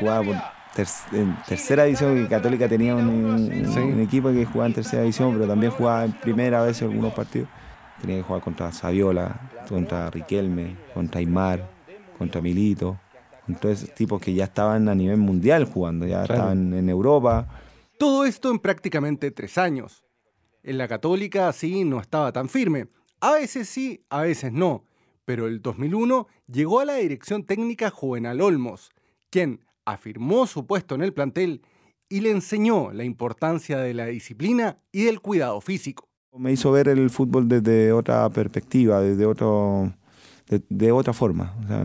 jugaba 0.00 0.22
por 0.24 0.34
ter- 0.74 0.86
en 1.12 1.36
tercera 1.46 1.84
división, 1.84 2.14
que 2.16 2.28
Católica 2.28 2.68
tenía 2.68 2.94
un, 2.94 3.08
un- 3.08 3.72
Sí. 3.72 3.78
un 3.78 4.00
equipo 4.00 4.30
que 4.30 4.44
jugaba 4.46 4.66
en 4.66 4.74
tercera 4.74 5.02
división, 5.02 5.34
pero 5.34 5.46
también 5.46 5.72
jugaba 5.72 6.04
en 6.04 6.12
primera 6.12 6.60
a 6.60 6.64
veces 6.64 6.82
algunos 6.82 7.12
partidos. 7.12 7.48
Tenía 8.00 8.16
que 8.16 8.22
jugar 8.22 8.42
contra 8.42 8.70
Saviola, 8.72 9.40
contra 9.68 10.08
Riquelme, 10.10 10.76
contra 10.94 11.18
Aymar, 11.18 11.68
contra 12.16 12.40
Milito, 12.40 12.96
esos 13.62 13.94
tipos 13.94 14.20
que 14.20 14.34
ya 14.34 14.44
estaban 14.44 14.88
a 14.88 14.94
nivel 14.94 15.18
mundial 15.18 15.64
jugando, 15.64 16.06
ya 16.06 16.24
Claro. 16.24 16.34
estaban 16.34 16.74
en 16.74 16.88
Europa. 16.88 17.48
Todo 17.98 18.24
esto 18.24 18.50
en 18.50 18.58
prácticamente 18.58 19.30
tres 19.30 19.58
años. 19.58 20.04
En 20.62 20.78
la 20.78 20.86
católica 20.88 21.52
sí 21.52 21.84
no 21.84 22.00
estaba 22.00 22.32
tan 22.32 22.48
firme. 22.48 22.88
A 23.20 23.32
veces 23.32 23.68
sí, 23.68 24.04
a 24.10 24.22
veces 24.22 24.52
no. 24.52 24.84
Pero 25.24 25.46
el 25.46 25.60
2001 25.60 26.26
llegó 26.46 26.80
a 26.80 26.84
la 26.84 26.94
dirección 26.96 27.44
técnica 27.44 27.90
Juvenal 27.90 28.40
Olmos, 28.40 28.90
quien 29.30 29.60
afirmó 29.84 30.46
su 30.46 30.66
puesto 30.66 30.94
en 30.94 31.02
el 31.02 31.12
plantel 31.12 31.62
y 32.08 32.20
le 32.20 32.30
enseñó 32.30 32.92
la 32.92 33.04
importancia 33.04 33.78
de 33.78 33.92
la 33.94 34.06
disciplina 34.06 34.78
y 34.92 35.04
del 35.04 35.20
cuidado 35.20 35.60
físico. 35.60 36.08
Me 36.36 36.52
hizo 36.52 36.70
ver 36.70 36.88
el 36.88 37.10
fútbol 37.10 37.48
desde 37.48 37.92
otra 37.92 38.28
perspectiva, 38.30 39.00
desde 39.00 39.26
otro, 39.26 39.92
de, 40.48 40.62
de 40.68 40.92
otra 40.92 41.12
forma. 41.12 41.54
O 41.64 41.66
sea, 41.66 41.84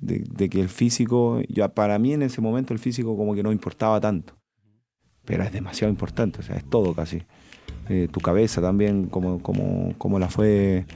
de, 0.00 0.24
de 0.28 0.48
que 0.48 0.60
el 0.60 0.68
físico, 0.68 1.40
ya 1.48 1.68
para 1.68 1.98
mí 1.98 2.12
en 2.12 2.22
ese 2.22 2.40
momento 2.40 2.72
el 2.72 2.78
físico 2.78 3.16
como 3.16 3.34
que 3.34 3.42
no 3.42 3.52
importaba 3.52 4.00
tanto. 4.00 4.34
Pero 5.24 5.42
es 5.42 5.52
demasiado 5.52 5.90
importante, 5.90 6.40
o 6.40 6.42
sea, 6.42 6.56
es 6.56 6.64
todo 6.68 6.94
casi. 6.94 7.22
Eh, 7.88 8.08
tu 8.10 8.20
cabeza 8.20 8.60
también, 8.60 9.06
como, 9.06 9.40
como, 9.40 9.94
como 9.98 10.18
la 10.18 10.28
fue, 10.28 10.86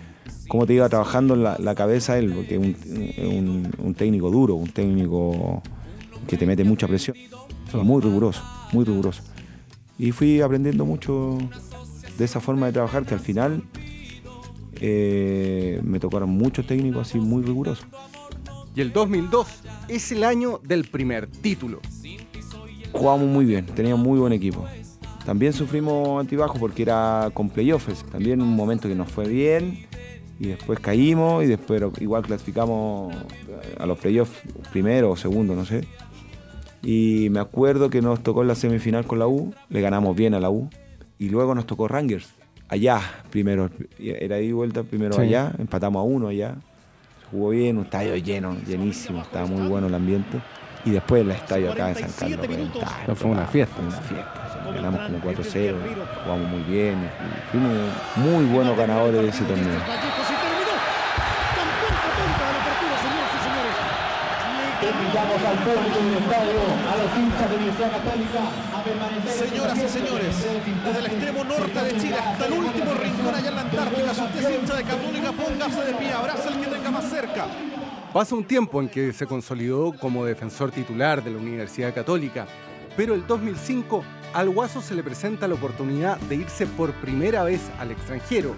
cómo 0.48 0.66
te 0.66 0.74
iba 0.74 0.88
trabajando 0.88 1.34
la, 1.34 1.56
la 1.58 1.74
cabeza 1.74 2.18
él, 2.18 2.32
porque 2.32 2.56
es 2.56 2.60
un, 2.60 3.26
un, 3.26 3.72
un 3.78 3.94
técnico 3.94 4.30
duro, 4.30 4.54
un 4.54 4.70
técnico 4.70 5.62
que 6.26 6.36
te 6.36 6.46
mete 6.46 6.64
mucha 6.64 6.86
presión. 6.86 7.16
Muy 7.72 8.02
riguroso, 8.02 8.42
muy 8.72 8.84
riguroso. 8.84 9.22
Y 9.98 10.12
fui 10.12 10.40
aprendiendo 10.40 10.86
mucho 10.86 11.38
de 12.16 12.24
esa 12.24 12.40
forma 12.40 12.66
de 12.66 12.72
trabajar 12.72 13.04
que 13.04 13.14
al 13.14 13.20
final 13.20 13.62
eh, 14.80 15.80
me 15.82 16.00
tocaron 16.00 16.30
muchos 16.30 16.66
técnicos 16.66 17.08
así 17.08 17.18
muy 17.18 17.42
rigurosos. 17.42 17.86
Y 18.74 18.80
el 18.80 18.92
2002 18.92 19.48
es 19.88 20.12
el 20.12 20.24
año 20.24 20.60
del 20.62 20.84
primer 20.84 21.26
título. 21.26 21.80
Jugábamos 22.92 23.28
muy 23.28 23.44
bien, 23.44 23.66
teníamos 23.66 24.04
muy 24.04 24.18
buen 24.18 24.32
equipo. 24.32 24.64
También 25.24 25.52
sufrimos 25.52 26.20
antibajo 26.20 26.58
porque 26.58 26.82
era 26.82 27.30
con 27.34 27.50
playoffs. 27.50 28.04
También 28.10 28.40
un 28.40 28.54
momento 28.54 28.88
que 28.88 28.94
nos 28.94 29.10
fue 29.10 29.28
bien 29.28 29.86
y 30.38 30.48
después 30.48 30.80
caímos 30.80 31.44
y 31.44 31.48
después 31.48 31.82
igual 32.00 32.22
clasificamos 32.22 33.14
a 33.78 33.86
los 33.86 33.98
playoffs 33.98 34.40
primero 34.72 35.10
o 35.10 35.16
segundo, 35.16 35.54
no 35.54 35.64
sé. 35.64 35.86
Y 36.82 37.28
me 37.30 37.40
acuerdo 37.40 37.90
que 37.90 38.00
nos 38.00 38.22
tocó 38.22 38.42
en 38.42 38.48
la 38.48 38.54
semifinal 38.54 39.06
con 39.06 39.18
la 39.18 39.26
U, 39.26 39.52
le 39.68 39.80
ganamos 39.80 40.16
bien 40.16 40.34
a 40.34 40.40
la 40.40 40.50
U. 40.50 40.70
Y 41.18 41.30
luego 41.30 41.54
nos 41.54 41.66
tocó 41.66 41.88
Rangers, 41.88 42.32
allá 42.68 43.00
primero. 43.30 43.70
Era 43.98 44.36
ahí 44.36 44.52
vuelta 44.52 44.82
primero 44.82 45.14
Sí. 45.14 45.22
allá, 45.22 45.52
empatamos 45.58 46.00
a 46.00 46.02
uno 46.02 46.28
allá. 46.28 46.54
Jugó 47.30 47.50
bien, 47.50 47.76
un 47.78 47.84
estadio 47.84 48.16
lleno, 48.16 48.56
llenísimo, 48.66 49.20
estaba 49.22 49.46
muy 49.46 49.66
bueno 49.68 49.86
el 49.86 49.94
ambiente. 49.94 50.38
Y 50.84 50.90
después 50.90 51.22
el 51.22 51.30
estadio 51.32 51.72
acá 51.72 51.88
de 51.88 51.96
San 51.96 52.10
Carlos. 52.12 52.46
fue 53.16 53.30
una 53.30 53.46
fiesta. 53.46 53.74
fue 53.76 53.86
una 53.86 53.96
fiesta. 54.00 54.44
Ganamos 54.74 55.00
como 55.00 55.18
4-0, 55.20 55.74
jugamos 56.24 56.48
muy 56.50 56.62
bien. 56.62 56.98
y 56.98 57.50
Fuimos 57.50 57.72
muy 58.16 58.44
buenos 58.46 58.76
ganadores 58.76 59.22
de 59.22 59.28
ese 59.28 59.44
torneo. 59.44 59.78
Invitamos 65.08 65.42
al 65.42 65.56
público 65.64 65.98
del 66.04 66.18
estadio, 66.18 66.60
a 66.84 66.96
los 67.00 67.18
hinchas 67.18 67.48
de 67.48 67.56
Universidad 67.56 67.92
Católica, 67.92 68.40
a 68.76 68.84
permanecer. 68.84 69.48
Señoras 69.48 69.78
y 69.78 69.88
señores, 69.88 70.36
desde 70.84 70.98
el 70.98 71.06
extremo 71.06 71.44
norte 71.44 71.82
de 71.82 71.96
Chile 71.98 72.16
hasta 72.16 72.44
el 72.44 72.52
último 72.52 72.92
rincón 72.92 73.34
allá 73.34 73.48
en 73.48 73.54
la 73.54 73.60
Antártica, 73.62 74.14
si 74.14 74.20
usted 74.20 74.50
es 74.50 74.60
hincha 74.60 74.76
de 74.76 74.84
Católica, 74.84 75.32
póngase 75.32 75.84
de 75.86 75.94
pie, 75.94 76.12
abraza 76.12 76.48
al 76.50 76.60
que 76.60 76.66
tenga 76.66 76.90
más 76.90 77.04
cerca. 77.08 77.46
Pasa 78.12 78.34
un 78.34 78.44
tiempo 78.44 78.82
en 78.82 78.90
que 78.90 79.14
se 79.14 79.26
consolidó 79.26 79.94
como 79.98 80.26
defensor 80.26 80.72
titular 80.72 81.24
de 81.24 81.30
la 81.30 81.38
Universidad 81.38 81.94
Católica, 81.94 82.46
pero 82.94 83.14
el 83.14 83.26
2005 83.26 84.04
al 84.34 84.50
Guaso 84.50 84.82
se 84.82 84.94
le 84.94 85.02
presenta 85.02 85.48
la 85.48 85.54
oportunidad 85.54 86.18
de 86.18 86.34
irse 86.34 86.66
por 86.66 86.92
primera 86.92 87.44
vez 87.44 87.62
al 87.80 87.92
extranjero 87.92 88.54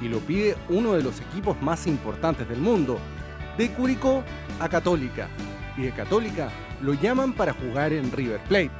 y 0.00 0.08
lo 0.08 0.20
pide 0.20 0.56
uno 0.70 0.94
de 0.94 1.02
los 1.02 1.20
equipos 1.20 1.60
más 1.60 1.86
importantes 1.86 2.48
del 2.48 2.60
mundo, 2.60 2.98
de 3.58 3.70
Curicó 3.72 4.24
a 4.58 4.70
Católica, 4.70 5.28
y 5.76 5.82
de 5.82 5.92
Católica 5.92 6.50
lo 6.80 6.94
llaman 6.94 7.32
para 7.32 7.52
jugar 7.52 7.92
en 7.92 8.10
River 8.12 8.40
Plate. 8.48 8.70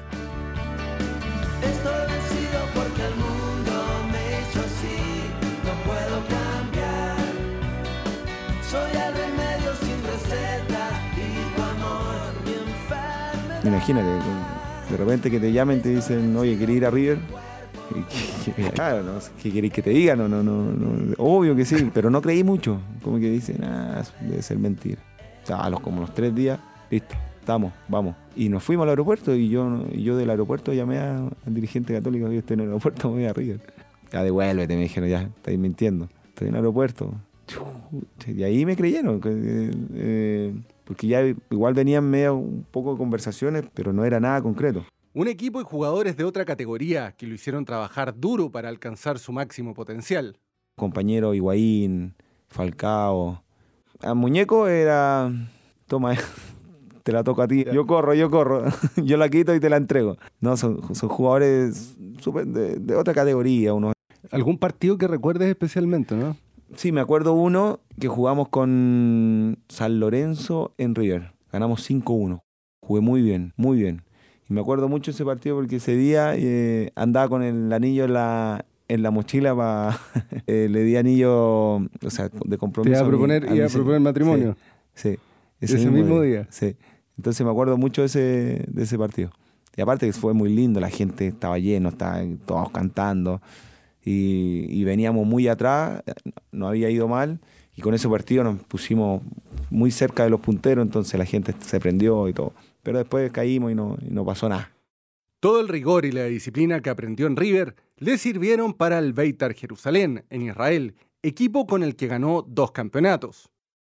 Estoy 1.63 2.01
vencido 2.09 2.61
porque 2.75 3.03
el 3.03 3.15
mundo 3.15 3.73
me 4.11 4.41
hizo 4.41 4.61
así, 4.61 4.99
no 5.65 5.73
puedo 5.85 6.17
cambiar. 6.29 7.17
Soy 8.69 8.91
el 8.91 9.15
remedio 9.15 9.75
sin 9.81 10.03
receta 10.05 10.91
y 11.17 11.55
tu 11.55 11.63
amor 11.63 12.33
mi 12.45 12.53
enfermedad. 12.53 13.65
Imagínate, 13.65 14.09
de 14.91 14.97
repente 14.97 15.31
que 15.31 15.41
te 15.41 15.53
llamen 15.53 15.79
y 15.79 15.83
te 15.83 15.89
dicen, 15.91 16.37
oye, 16.37 16.59
¿querés 16.59 16.77
ir 16.77 16.87
a 16.87 16.91
River? 16.91 17.19
Claro, 18.75 19.03
no 19.03 19.13
¿qué 19.43 19.53
queréis 19.53 19.73
que 19.73 19.83
te 19.83 19.91
diga? 19.91 20.17
No, 20.17 20.29
no, 20.29 20.43
no, 20.43 20.63
no. 20.73 21.15
Obvio 21.19 21.55
que 21.55 21.65
sí, 21.65 21.91
pero 21.93 22.11
no 22.11 22.23
creí 22.23 22.43
mucho. 22.43 22.81
Como 23.03 23.19
que 23.19 23.31
dicen, 23.31 23.63
ah, 23.65 24.03
debe 24.21 24.43
ser 24.43 24.59
mentira. 24.59 25.01
O 25.43 25.47
sea, 25.47 25.59
a 25.59 25.71
los 25.71 25.81
como 25.81 26.01
los 26.01 26.15
tres 26.15 26.35
días, 26.35 26.59
listo, 26.93 27.15
estamos, 27.41 27.73
vamos. 27.89 28.15
Y 28.37 28.49
nos 28.49 28.63
fuimos 28.63 28.85
al 28.85 28.91
aeropuerto 28.91 29.35
y 29.35 29.49
yo, 29.49 29.89
yo 29.91 30.17
del 30.17 30.31
aeropuerto 30.31 30.73
llamé 30.73 30.99
a- 30.99 31.19
al 31.47 31.55
dirigente 31.55 31.93
católico, 31.95 32.31
yo 32.31 32.39
estoy 32.39 32.55
en 32.55 32.61
el 32.61 32.67
aeropuerto, 32.67 33.09
me 33.09 33.15
voy 33.15 33.25
a 33.25 33.33
River. 33.33 33.61
Ya 34.13 34.23
devuélvete, 34.23 34.77
me 34.77 34.83
dijeron, 34.83 35.09
ya, 35.09 35.23
estáis 35.23 35.59
mintiendo. 35.59 36.09
Estoy 36.29 36.49
en 36.49 36.55
el 36.55 36.59
aeropuerto. 36.61 37.15
Y 38.27 38.43
ahí 38.43 38.65
me 38.67 38.77
creyeron, 38.77 39.21
que, 39.21 39.31
eh, 39.95 40.55
porque 40.85 41.07
ya 41.07 41.23
igual 41.51 41.75
venían 41.75 42.05
medio 42.09 42.37
un 42.37 42.65
poco 42.71 42.93
de 42.93 42.99
conversaciones, 42.99 43.65
pero 43.75 43.93
no 43.93 44.05
era 44.05 44.21
nada 44.21 44.41
concreto. 44.43 44.85
Un 45.15 45.29
equipo 45.29 45.61
y 45.61 45.65
jugadores 45.65 46.17
de 46.17 46.25
otra 46.25 46.45
categoría 46.45 47.13
que 47.13 47.27
lo 47.27 47.35
hicieron 47.35 47.65
trabajar 47.65 48.15
duro 48.19 48.51
para 48.51 48.69
alcanzar 48.69 49.19
su 49.19 49.33
máximo 49.33 49.75
potencial. 49.75 50.37
compañero 50.77 51.35
Higuaín, 51.35 52.15
Falcao. 52.49 53.43
A 54.01 54.15
Muñeco 54.15 54.69
era, 54.69 55.31
toma, 55.87 56.15
te 57.03 57.13
la 57.13 57.25
toco 57.25 57.43
a 57.43 57.49
ti. 57.49 57.65
Yo 57.73 57.87
corro, 57.87 58.15
yo 58.15 58.31
corro, 58.31 58.65
yo 58.97 59.17
la 59.17 59.29
quito 59.29 59.55
y 59.55 59.61
te 59.61 59.69
la 59.71 59.77
entrego. 59.77 60.17
No, 60.41 60.57
son, 60.57 60.95
son 60.95 61.09
jugadores 61.09 61.97
de, 61.99 62.77
de 62.77 62.97
otra 62.97 63.15
categoría. 63.15 63.75
Unos. 63.75 63.93
¿Algún 64.31 64.59
partido 64.59 64.99
que 64.99 65.09
recuerdes 65.09 65.49
especialmente, 65.49 66.15
no? 66.15 66.37
Sí, 66.77 66.91
me 66.93 67.01
acuerdo 67.01 67.35
uno 67.35 67.81
que 68.01 68.09
jugamos 68.09 68.49
con 68.49 69.59
San 69.69 70.01
Lorenzo 70.01 70.73
en 70.79 70.95
River. 70.95 71.33
Ganamos 71.53 71.89
5-1. 71.91 72.41
Jugué 72.81 73.01
muy 73.03 73.21
bien, 73.21 73.53
muy 73.57 73.77
bien. 73.79 74.03
Y 74.49 74.55
me 74.55 74.61
acuerdo 74.63 74.89
mucho 74.89 75.11
ese 75.11 75.25
partido 75.25 75.57
porque 75.57 75.77
ese 75.77 75.97
día 75.97 76.33
eh, 76.35 76.91
andaba 76.95 77.29
con 77.29 77.43
el 77.43 77.71
anillo 77.73 78.05
en 78.05 78.15
la, 78.15 78.65
en 78.89 79.03
la 79.03 79.11
mochila 79.11 79.55
para... 79.55 79.99
le 80.47 80.83
di 80.83 80.97
anillo, 80.97 81.77
o 81.77 81.89
sea, 82.09 82.29
de 82.29 82.41
Te 82.51 82.59
compromiso. 82.59 82.97
iba 82.99 83.07
a 83.07 83.09
proponer, 83.09 83.51
mi 83.51 83.57
iba 83.57 83.67
a 83.67 83.69
proponer 83.69 84.01
matrimonio. 84.01 84.57
Sí, 84.95 85.17
Ese 85.61 85.91
mismo 85.91 86.23
día. 86.23 86.47
Sí. 86.51 86.75
Entonces 87.17 87.45
me 87.45 87.51
acuerdo 87.51 87.77
mucho 87.77 88.03
de 88.03 88.07
ese, 88.07 88.65
de 88.69 88.83
ese 88.83 88.99
partido. 88.99 89.31
Y 89.77 89.81
aparte 89.81 90.07
que 90.07 90.13
fue 90.13 90.35
muy 90.35 90.51
lindo, 90.51 90.81
la 90.81 90.91
gente 90.91 91.27
estaba 91.29 91.59
lleno, 91.59 91.91
estaban 91.91 92.39
todos 92.39 92.71
cantando. 92.71 93.41
Y, 94.05 94.83
veníamos 94.85 95.27
muy 95.27 95.47
atrás, 95.49 96.03
no 96.51 96.69
había 96.69 96.91
ido 96.91 97.09
mal. 97.09 97.41
Y 97.75 97.81
con 97.81 97.95
ese 97.95 98.09
partido 98.09 98.45
nos 98.45 98.61
pusimos 98.65 99.23
muy 99.71 99.91
cerca 99.91 100.25
de 100.25 100.31
los 100.31 100.41
punteros, 100.41 100.85
entonces 100.85 101.19
la 101.19 101.25
gente 101.25 101.55
se 101.61 101.81
prendió 101.81 102.29
y 102.29 102.35
todo. 102.35 102.53
Pero 102.83 102.99
después 102.99 103.31
caímos 103.33 103.73
y 103.73 103.75
no, 103.75 103.97
y 104.03 104.11
no 104.11 104.25
pasó 104.25 104.49
nada. 104.49 104.73
Todo 105.41 105.61
el 105.61 105.69
rigor 105.69 106.05
y 106.05 106.13
la 106.13 106.25
disciplina 106.25 106.81
que 106.81 106.91
aprendió 106.91 107.27
en 107.27 107.37
River 107.37 107.77
le 107.97 108.19
sirvieron 108.19 108.75
para 108.75 108.99
el 108.99 109.13
Beitar 109.13 109.55
Jerusalén, 109.55 110.25
en 110.31 110.43
Israel, 110.43 110.95
equipo 111.23 111.67
con 111.67 111.83
el 111.83 111.97
que 111.97 112.09
ganó 112.09 112.43
dos 112.47 112.73
campeonatos. 112.73 113.52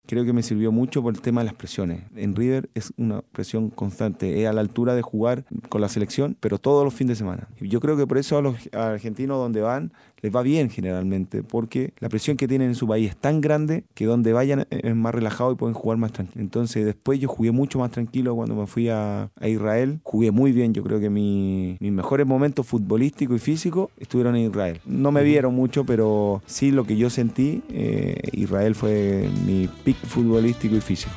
Creo 0.09 0.25
que 0.25 0.33
me 0.33 0.43
sirvió 0.43 0.73
mucho 0.73 1.03
por 1.03 1.15
el 1.15 1.21
tema 1.21 1.43
de 1.43 1.45
las 1.45 1.55
presiones. 1.55 2.05
En 2.17 2.35
River 2.35 2.71
es 2.75 2.95
una 2.97 3.21
presión 3.21 3.69
constante, 3.69 4.41
es 4.41 4.49
a 4.49 4.55
la 4.55 4.62
altura 4.62 4.95
de 4.95 5.03
jugar 5.03 5.45
con 5.69 5.83
la 5.83 5.91
selección, 5.91 6.35
pero 6.41 6.59
todos 6.59 6.83
los 6.83 6.95
fines 6.95 7.11
de 7.11 7.17
semana. 7.17 7.49
Yo 7.61 7.79
creo 7.79 7.95
que 7.95 8.07
por 8.07 8.17
eso 8.17 8.38
a 8.38 8.41
los 8.41 8.57
argentinos 8.73 9.37
donde 9.37 9.61
van 9.61 9.93
les 10.21 10.35
va 10.35 10.43
bien 10.43 10.71
generalmente, 10.71 11.43
porque 11.43 11.93
la 12.01 12.09
presión 12.09 12.37
que 12.37 12.49
tienen 12.49 12.69
en 12.69 12.75
su 12.75 12.87
país 12.89 13.11
es 13.11 13.17
tan 13.17 13.41
grande 13.41 13.85
que 13.95 14.05
donde 14.07 14.33
vayan 14.33 14.67
es 14.71 14.95
más 14.97 15.15
relajado 15.15 15.53
y 15.53 15.55
pueden 15.57 15.75
jugar 15.75 15.99
más 15.99 16.13
tranquilo. 16.13 16.41
Entonces 16.41 16.85
después 16.85 17.21
yo 17.21 17.29
jugué 17.29 17.51
mucho 17.53 17.79
más 17.79 17.91
tranquilo 17.91 18.35
cuando 18.35 18.55
me 18.55 18.67
fui 18.67 18.89
a, 18.89 19.31
a 19.41 19.49
Israel. 19.49 20.01
Jugué 20.03 20.31
muy 20.31 20.53
bien, 20.53 20.75
yo 20.75 20.83
creo 20.83 21.01
que 21.01 21.11
mi- 21.11 21.77
mis 21.81 21.93
mejores 21.93 22.27
momentos 22.27 22.67
futbolísticos 22.67 23.37
y 23.37 23.39
físicos 23.39 23.91
estuvieron 23.99 24.37
en 24.37 24.51
Israel. 24.51 24.81
No 24.87 25.13
me 25.13 25.23
vieron 25.23 25.55
mucho, 25.55 25.85
pero 25.85 26.43
sí 26.47 26.71
lo 26.71 26.85
que 26.85 26.97
yo 26.97 27.11
sentí, 27.11 27.63
eh, 27.71 28.17
Israel 28.33 28.75
fue 28.75 29.29
mi 29.47 29.69
pick 29.85 29.97
futbolístico 29.99 30.75
y 30.77 30.81
físico. 30.81 31.13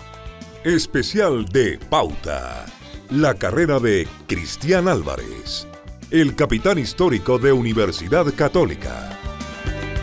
Especial 0.63 1.45
de 1.45 1.79
Pauta. 1.89 2.65
La 3.09 3.33
carrera 3.33 3.79
de 3.79 4.07
Cristian 4.27 4.87
Álvarez, 4.87 5.67
el 6.11 6.35
capitán 6.35 6.77
histórico 6.77 7.37
de 7.39 7.51
Universidad 7.53 8.25
Católica. 8.35 9.17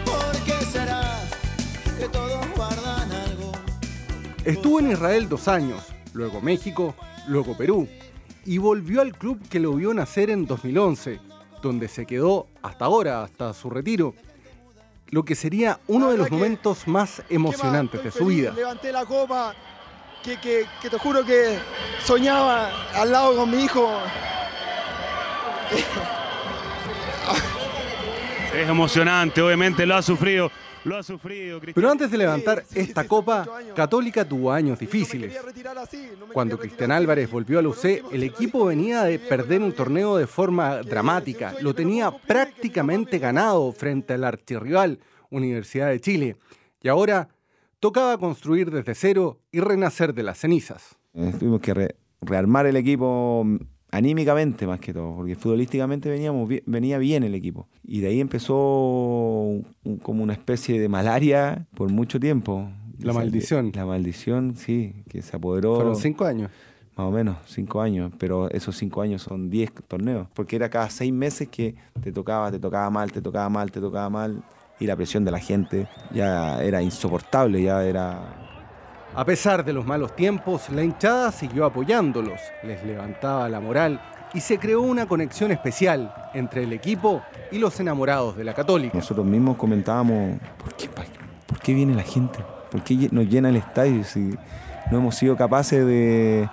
¿Por 0.05 0.33
qué 0.45 0.53
será 0.65 1.21
que 1.99 2.09
todos 2.09 2.47
guardan 2.57 3.13
algo? 3.13 3.53
Estuvo 4.45 4.81
en 4.81 4.93
Israel 4.93 5.29
dos 5.29 5.49
años, 5.49 5.83
luego 6.15 6.41
México, 6.41 6.95
luego 7.27 7.57
Perú, 7.57 7.89
y 8.47 8.59
volvió 8.59 9.03
al 9.03 9.13
club 9.17 9.41
que 9.49 9.61
lo 9.61 9.73
vio 9.75 9.93
nacer 9.93 10.31
en 10.31 10.47
2011, 10.47 11.21
donde 11.63 11.89
se 11.89 12.07
quedó 12.07 12.47
hasta 12.63 12.87
ahora, 12.87 13.23
hasta 13.23 13.53
su 13.53 13.69
retiro, 13.69 14.15
lo 15.11 15.25
que 15.25 15.35
sería 15.35 15.79
uno 15.89 16.11
de 16.11 16.17
los 16.19 16.31
momentos 16.31 16.87
más 16.89 17.23
emocionantes 17.29 18.03
de 18.03 18.11
su 18.11 18.27
vida. 18.27 18.53
Levanté 18.55 18.93
la 18.93 19.05
copa, 19.05 19.55
que, 20.23 20.39
que- 20.41 20.67
que 20.81 20.89
te 20.91 20.99
juro 20.99 21.25
que 21.25 21.59
soñaba 22.05 22.71
al 22.95 23.13
lado 23.13 23.37
con 23.37 23.51
mi 23.51 23.65
hijo. 23.65 23.91
Es 28.55 28.69
emocionante, 28.69 29.41
obviamente 29.43 29.85
lo 29.87 29.95
ha 29.95 30.03
sufrido. 30.03 30.51
Lo 30.85 30.97
ha 30.97 31.03
sufrido, 31.03 31.59
Cristian. 31.61 31.75
Pero 31.75 31.91
antes 31.91 32.11
de 32.11 32.19
levantar 32.19 32.61
Sí, 32.67 32.75
sí, 32.75 32.81
esta 32.81 33.03
sí, 33.03 33.09
copa. 33.09 33.47
Católica 33.77 34.25
tuvo 34.27 34.51
años 34.53 34.79
difíciles. 34.79 35.35
No 35.75 35.81
así, 35.81 36.09
no 36.19 36.27
Cuando 36.33 36.59
Cristian. 36.59 36.91
Álvarez 36.93 37.31
volvió 37.31 37.59
a 37.59 37.63
la 37.63 37.69
UC, 37.69 37.85
el 38.13 38.23
equipo 38.23 38.65
venía 38.65 39.03
de 39.05 39.19
perder 39.19 39.61
un 39.63 39.73
torneo 39.73 40.17
de 40.17 40.27
forma 40.27 40.79
dramática. 40.79 41.55
Lo 41.61 41.75
tenía 41.75 42.11
prácticamente 42.11 43.19
ganado 43.19 43.73
frente 43.73 44.15
al 44.15 44.25
archirrival 44.25 44.99
Universidad 45.31 45.89
de 45.89 46.01
Chile. 46.01 46.37
Y 46.81 46.89
ahora 46.89 47.29
tocaba 47.81 48.17
construir 48.19 48.71
desde 48.71 48.95
cero 48.95 49.41
y 49.53 49.61
renacer 49.61 50.15
de 50.15 50.23
las 50.23 50.39
cenizas. 50.39 50.97
Eh, 51.15 51.33
tuvimos 51.39 51.61
que 51.61 51.75
re- 51.75 51.97
rearmar 52.23 52.67
el 52.67 52.77
equipo 52.77 53.45
anímicamente 53.91 54.67
más 54.67 54.81
que 54.81 54.93
todo, 54.93 55.15
porque 55.17 55.35
futbolísticamente 55.35 56.09
veníamos 56.11 56.49
venía 56.67 56.99
bien 56.99 57.23
el 57.25 57.35
equipo. 57.35 57.69
Y 57.83 58.01
de 58.01 58.09
ahí 58.09 58.21
empezó 58.21 58.55
un- 59.85 59.99
como 60.03 60.23
una 60.23 60.33
especie 60.33 60.81
de 60.81 60.89
malaria 60.89 61.67
por 61.75 61.91
mucho 61.91 62.21
tiempo. 62.21 62.69
La 63.01 63.13
maldición. 63.13 63.73
La 63.75 63.87
maldición, 63.87 64.57
sí, 64.57 65.05
que 65.09 65.23
se 65.23 65.37
apoderó. 65.37 65.77
Fueron 65.77 65.97
cinco 65.97 66.25
años. 66.25 66.51
Más 66.97 67.07
o 67.07 67.11
menos, 67.13 67.37
cinco 67.47 67.81
años, 67.81 68.11
pero 68.19 68.51
esos 68.51 68.77
cinco 68.77 69.03
años 69.03 69.23
son 69.23 69.51
diez 69.51 69.71
torneos, 69.87 70.27
porque 70.35 70.57
era 70.57 70.69
cada 70.69 70.91
seis 70.91 71.13
meses 71.13 71.49
que 71.49 71.77
te 72.03 72.11
tocaba, 72.11 72.51
te 72.51 72.59
tocaba 72.59 72.91
mal, 72.91 73.13
te 73.13 73.23
tocaba 73.23 73.49
mal, 73.49 73.71
te 73.71 73.81
tocaba 73.81 74.11
mal, 74.11 74.43
y 74.81 74.87
la 74.87 74.97
presión 74.97 75.25
de 75.25 75.31
la 75.31 75.39
gente 75.39 75.87
ya 76.13 76.61
era 76.61 76.83
insoportable, 76.83 77.63
ya 77.63 77.85
era... 77.85 78.58
A 79.19 79.25
pesar 79.25 79.65
de 79.65 79.73
los 79.73 79.85
malos 79.85 80.15
tiempos, 80.15 80.71
la 80.71 80.85
hinchada 80.85 81.33
siguió 81.33 81.65
apoyándolos, 81.65 82.39
les 82.63 82.85
levantaba 82.85 83.49
la 83.49 83.59
moral 83.59 84.01
y 84.33 84.39
se 84.39 84.61
creó 84.61 84.81
una 84.83 85.07
conexión 85.07 85.51
especial 85.51 86.15
entre 86.35 86.63
el 86.63 86.73
equipo 86.73 87.21
y 87.51 87.59
los 87.59 87.81
enamorados 87.81 88.37
de 88.37 88.45
la 88.45 88.55
Católica. 88.55 88.97
Nosotros 88.97 89.27
mismos 89.27 89.57
comentábamos, 89.57 90.39
¿por 91.49 91.59
qué, 91.59 91.75
viene 91.75 91.97
la 91.97 92.05
gente? 92.05 92.39
¿Por 92.71 92.85
qué 92.85 93.09
nos 93.11 93.27
llena 93.29 93.49
el 93.49 93.57
estadio 93.57 94.05
si 94.05 94.37
no 94.93 94.99
hemos 94.99 95.17
sido 95.17 95.37
capaces 95.37 95.85
de, 95.85 96.49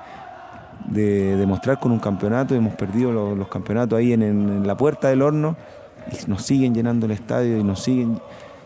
de 0.88 1.36
demostrar 1.36 1.80
con 1.80 1.92
un 1.92 2.00
campeonato? 2.00 2.56
Hemos 2.56 2.74
perdido 2.74 3.36
los, 3.36 3.48
campeonatos 3.48 4.00
ahí 4.00 4.12
en, 4.12 4.24
en- 4.24 4.66
la 4.66 4.76
puerta 4.76 5.10
del 5.10 5.22
horno 5.22 5.56
y 6.12 6.28
nos 6.28 6.42
siguen 6.42 6.74
llenando 6.74 7.06
el 7.06 7.12
estadio 7.12 7.60
y 7.60 7.64
nos 7.64 7.84
siguen... 7.84 8.20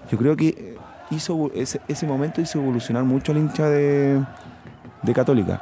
Yo 0.10 0.18
creo 0.18 0.38
que 0.38 0.79
hizo 1.12 1.52
ese, 1.56 1.82
ese 1.88 2.06
momento 2.06 2.42
hizo 2.42 2.60
evolucionar 2.60 3.04
mucho 3.04 3.32
al 3.32 3.38
hincha 3.40 3.68
de, 3.70 4.22
de 5.04 5.14
Católica. 5.14 5.62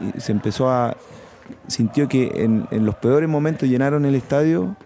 Y 0.00 0.20
se 0.20 0.32
empezó 0.32 0.70
a... 0.70 0.96
Sintió 1.66 2.08
que 2.08 2.44
en, 2.44 2.66
en 2.70 2.86
los 2.86 2.94
peores 2.94 3.28
momentos 3.28 3.68
llenaron 3.68 4.04
el 4.04 4.14
estadio 4.14 4.76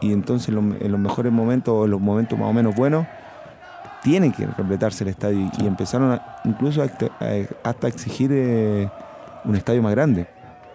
y 0.00 0.12
entonces 0.12 0.48
en 0.50 0.90
los 0.92 1.00
mejores 1.00 1.32
momentos 1.32 1.72
o 1.74 1.84
en 1.86 1.90
los 1.90 2.00
momentos 2.00 2.38
más 2.38 2.48
o 2.48 2.52
menos 2.52 2.74
buenos 2.74 3.06
tiene 4.02 4.30
que 4.30 4.46
completarse 4.46 5.02
el 5.02 5.08
estadio 5.10 5.50
y, 5.58 5.66
empezaron 5.66 6.12
a- 6.12 6.36
incluso 6.44 6.82
hasta 6.82 7.06
a 7.64 7.88
exigir 7.88 8.30
eh, 8.32 8.88
un 9.44 9.56
estadio 9.56 9.82
más 9.82 9.92
grande 9.92 10.28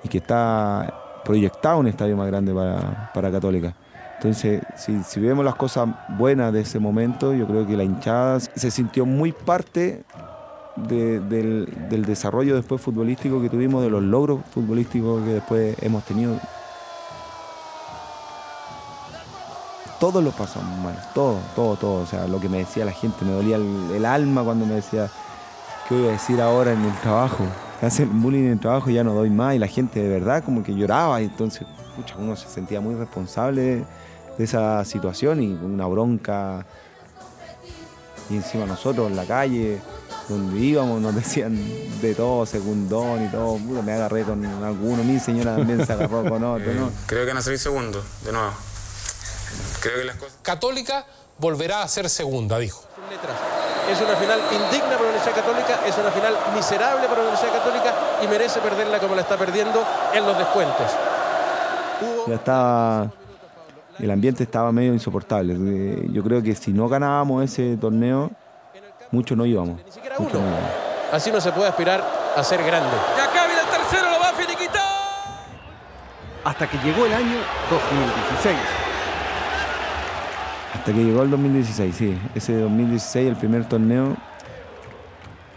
y 0.03 0.09
que 0.09 0.17
está 0.17 0.93
proyectado 1.23 1.77
un 1.77 1.87
estadio 1.87 2.17
más 2.17 2.27
grande 2.27 2.53
para, 2.53 3.11
para 3.13 3.31
Católica. 3.31 3.73
Entonces, 4.21 4.61
si, 4.77 5.19
vemos 5.19 5.43
las 5.43 5.55
cosas 5.55 5.89
buenas 6.09 6.53
de 6.53 6.61
ese 6.61 6.77
momento, 6.77 7.33
yo 7.33 7.47
creo 7.47 7.65
que 7.65 7.75
la 7.75 7.83
hinchada 7.83 8.39
se 8.39 8.69
sintió 8.69 9.03
muy 9.03 9.31
parte 9.31 10.03
de- 10.75 11.19
del, 11.19 12.05
desarrollo 12.05 12.55
después 12.55 12.79
futbolístico 12.79 13.41
que 13.41 13.49
tuvimos, 13.49 13.81
de 13.81 13.89
los 13.89 14.03
logros 14.03 14.41
futbolísticos 14.53 15.23
que 15.23 15.31
después 15.31 15.75
hemos 15.81 16.03
tenido 16.03 16.39
todos 19.99 20.23
lo 20.23 20.31
pasamos 20.31 20.77
mal, 20.77 20.95
todo, 21.15 21.39
todo, 21.55 21.75
todo. 21.75 22.03
O 22.03 22.05
sea, 22.05 22.27
lo 22.27 22.39
que 22.39 22.47
me 22.47 22.59
decía 22.59 22.85
la 22.85 22.91
gente, 22.91 23.25
me 23.25 23.31
dolía 23.31 23.55
el, 23.55 24.05
alma 24.05 24.43
cuando 24.43 24.67
me 24.67 24.75
decía, 24.75 25.09
¿qué 25.89 25.95
voy 25.95 26.09
a 26.09 26.11
decir 26.11 26.39
ahora 26.41 26.73
en 26.73 26.83
el 26.83 26.93
trabajo? 27.01 27.43
Hacen 27.81 28.21
bullying 28.21 28.45
en 28.45 28.51
el 28.51 28.59
trabajo 28.59 28.91
y 28.91 28.93
ya 28.93 29.03
no 29.03 29.15
doy 29.15 29.31
más. 29.31 29.55
Y 29.55 29.59
la 29.59 29.67
gente 29.67 29.99
de 29.99 30.09
verdad 30.09 30.43
como 30.43 30.61
que 30.61 30.75
lloraba 30.75 31.19
y 31.21 31.25
entonces, 31.25 31.67
pucha, 31.95 32.15
uno 32.19 32.35
se 32.35 32.47
sentía 32.47 32.81
muy 32.81 32.93
responsable 32.93 33.83
de, 34.37 34.43
esa 34.43 34.83
situación 34.85 35.41
y 35.41 35.53
una 35.53 35.87
bronca. 35.87 36.65
Y 38.29 38.35
encima 38.37 38.65
nosotros 38.65 39.09
en 39.09 39.17
la 39.17 39.25
calle, 39.25 39.81
donde 40.29 40.59
íbamos, 40.59 41.01
nos 41.01 41.15
decían 41.21 41.57
de 42.01 42.15
todo, 42.15 42.45
segundón 42.45 43.25
y 43.25 43.29
todo. 43.29 43.57
Puta, 43.57 43.81
me 43.81 43.93
agarré 43.93 44.23
con 44.23 44.43
alguno, 44.45 45.03
mi 45.03 45.19
señora 45.19 45.55
también 45.55 45.85
se 45.85 45.93
agarró 45.93 46.23
con 46.23 46.43
otro, 46.43 46.73
¿no? 46.73 46.91
Creo 47.05 47.23
que 47.23 47.27
van 47.27 47.37
a 47.37 47.41
salir 47.41 47.59
segundo, 47.59 48.03
de 48.23 48.31
nuevo. 48.31 48.51
Creo 49.81 49.97
que 49.97 50.05
las 50.05 50.15
cosas. 50.15 50.37
Católica 50.41 51.05
volverá 51.37 51.81
a 51.81 51.87
ser 51.87 52.09
segunda, 52.09 52.57
dijo. 52.59 52.83
Es 53.91 53.99
una 53.99 54.15
final 54.15 54.39
indigna 54.51 54.91
para 54.91 55.01
la 55.01 55.09
Universidad 55.09 55.35
Católica, 55.35 55.79
es 55.85 55.97
una 55.97 56.11
final 56.11 56.37
miserable 56.55 57.07
para 57.07 57.23
la 57.23 57.29
Universidad 57.29 57.53
Católica 57.53 57.93
y 58.23 58.27
merece 58.27 58.59
perderla 58.59 58.99
como 58.99 59.15
la 59.15 59.21
está 59.21 59.37
perdiendo 59.37 59.83
en 60.13 60.25
los 60.25 60.37
descuentos. 60.37 60.91
Ya 62.27 62.35
estaba. 62.35 63.11
El 63.99 64.11
ambiente 64.11 64.43
estaba 64.43 64.71
medio 64.71 64.93
insoportable. 64.93 66.07
Yo 66.11 66.23
creo 66.23 66.41
que 66.41 66.55
si 66.55 66.71
no 66.73 66.87
ganábamos 66.87 67.43
ese 67.43 67.77
torneo, 67.77 68.31
muchos 69.11 69.37
no 69.37 69.45
íbamos. 69.45 69.79
Muchos 70.17 70.41
no 70.41 70.47
íbamos. 70.47 70.69
Así 71.11 71.31
no 71.31 71.41
se 71.41 71.51
puede 71.51 71.67
aspirar 71.67 72.03
a 72.35 72.43
ser 72.43 72.63
grande. 72.63 72.95
Y 73.17 73.19
acá 73.19 73.45
viene 73.45 73.61
el 73.61 73.67
tercero, 73.67 74.09
lo 74.11 74.19
va 74.19 74.29
a 74.29 74.33
finiquitar. 74.33 74.81
Hasta 76.43 76.67
que 76.69 76.77
llegó 76.77 77.05
el 77.05 77.13
año 77.13 77.37
2016. 77.69 78.57
Hasta 80.73 80.93
que 80.93 81.03
llegó 81.03 81.23
el 81.23 81.29
2016, 81.29 81.95
sí. 81.95 82.17
Ese 82.33 82.57
2016, 82.57 83.27
el 83.27 83.35
primer 83.35 83.67
torneo, 83.67 84.15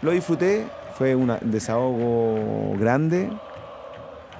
lo 0.01 0.11
disfruté. 0.11 0.67
Fue 0.97 1.15
un 1.15 1.35
desahogo 1.41 2.77
grande, 2.77 3.29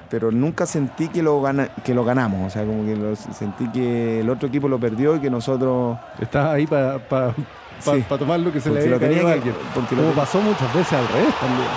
pero 0.09 0.31
nunca 0.31 0.65
sentí 0.65 1.07
que 1.09 1.21
lo, 1.23 1.41
gana- 1.41 1.69
que 1.83 1.93
lo 1.93 2.03
ganamos. 2.05 2.47
O 2.47 2.49
sea, 2.49 2.63
como 2.65 2.85
que 2.85 2.95
lo- 2.95 3.15
sentí 3.15 3.67
que 3.69 4.21
el 4.21 4.29
otro 4.29 4.47
equipo 4.47 4.67
lo 4.67 4.79
perdió 4.79 5.15
y 5.15 5.19
que 5.19 5.29
nosotros... 5.29 5.97
Estás 6.19 6.53
ahí 6.53 6.67
para 6.67 6.99
Sí. 7.79 8.03
tomar 8.07 8.39
lo 8.39 8.53
que 8.53 8.61
se 8.61 8.69
le 8.71 8.79
había 8.81 8.97
tenía 8.97 9.17
caído 9.17 9.27
a 9.27 9.31
que- 9.31 9.37
alguien. 9.37 9.55
porque 9.73 9.95
lo 9.95 10.01
Como 10.03 10.13
pasó 10.13 10.39
muchas 10.41 10.73
veces 10.73 10.93
al 10.93 11.07
revés 11.09 11.33
también. 11.39 11.67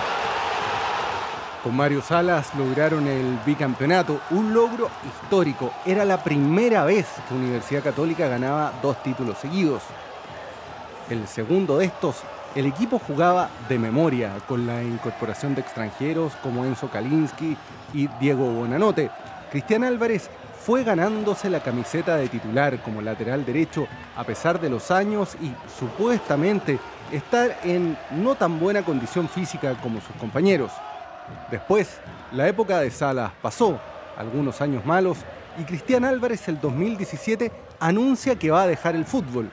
Con 1.64 1.76
Mario 1.76 2.00
Salas 2.02 2.54
lograron 2.54 3.06
el 3.08 3.36
bicampeonato, 3.44 4.20
un 4.30 4.54
logro 4.54 4.88
histórico. 5.06 5.72
Era 5.84 6.04
la 6.04 6.22
primera 6.22 6.84
vez 6.84 7.06
que 7.28 7.34
Universidad 7.34 7.82
Católica 7.82 8.28
ganaba 8.28 8.72
dos 8.80 9.02
títulos 9.02 9.38
seguidos. 9.38 9.82
El 11.10 11.26
segundo 11.26 11.78
de 11.78 11.86
estos, 11.86 12.16
el 12.54 12.66
equipo 12.66 12.98
jugaba 12.98 13.50
de 13.68 13.78
memoria, 13.78 14.32
con 14.48 14.66
la 14.66 14.82
incorporación 14.82 15.54
de 15.54 15.60
extranjeros 15.60 16.32
como 16.42 16.64
Enzo 16.64 16.90
Kalinski 16.90 17.56
y 17.92 18.08
Diego 18.20 18.44
Bonanote. 18.50 19.10
Cristian 19.50 19.84
Álvarez 19.84 20.30
fue 20.60 20.82
ganándose 20.82 21.48
la 21.50 21.60
camiseta 21.60 22.16
de 22.16 22.28
titular 22.28 22.82
como 22.82 23.00
lateral 23.00 23.44
derecho 23.44 23.86
a 24.16 24.24
pesar 24.24 24.60
de 24.60 24.70
los 24.70 24.90
años 24.90 25.36
y 25.40 25.52
supuestamente 25.78 26.78
estar 27.12 27.58
en 27.64 27.96
no 28.10 28.34
tan 28.34 28.58
buena 28.58 28.82
condición 28.82 29.28
física 29.28 29.74
como 29.82 30.00
sus 30.00 30.16
compañeros. 30.16 30.72
Después, 31.50 32.00
la 32.32 32.48
época 32.48 32.80
de 32.80 32.90
Salas 32.90 33.32
pasó, 33.40 33.78
algunos 34.16 34.60
años 34.60 34.84
malos, 34.84 35.18
y 35.58 35.64
Cristian 35.64 36.04
Álvarez 36.04 36.48
el 36.48 36.60
2017 36.60 37.50
anuncia 37.80 38.36
que 38.36 38.50
va 38.50 38.62
a 38.62 38.66
dejar 38.66 38.94
el 38.94 39.04
fútbol, 39.04 39.50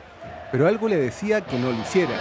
pero 0.51 0.67
algo 0.67 0.87
le 0.87 0.97
decía 0.97 1.41
que 1.41 1.57
no 1.57 1.71
lo 1.71 1.79
hiciera. 1.79 2.15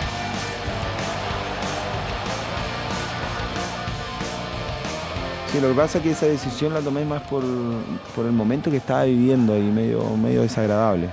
Sí, 5.55 5.61
lo 5.61 5.69
que 5.69 5.75
pasa 5.75 5.99
es 5.99 6.05
que 6.05 6.11
esa 6.11 6.27
decisión 6.27 6.75
la 6.75 6.81
tomé 6.81 7.05
más 7.05 7.23
por, 7.23 7.45
por 8.17 8.27
el 8.27 8.33
momento 8.33 8.73
que 8.73 8.79
estaba 8.79 9.05
viviendo 9.05 9.57
y 9.57 9.63
medio, 9.63 10.05
medio 10.17 10.43
desagradable. 10.43 11.09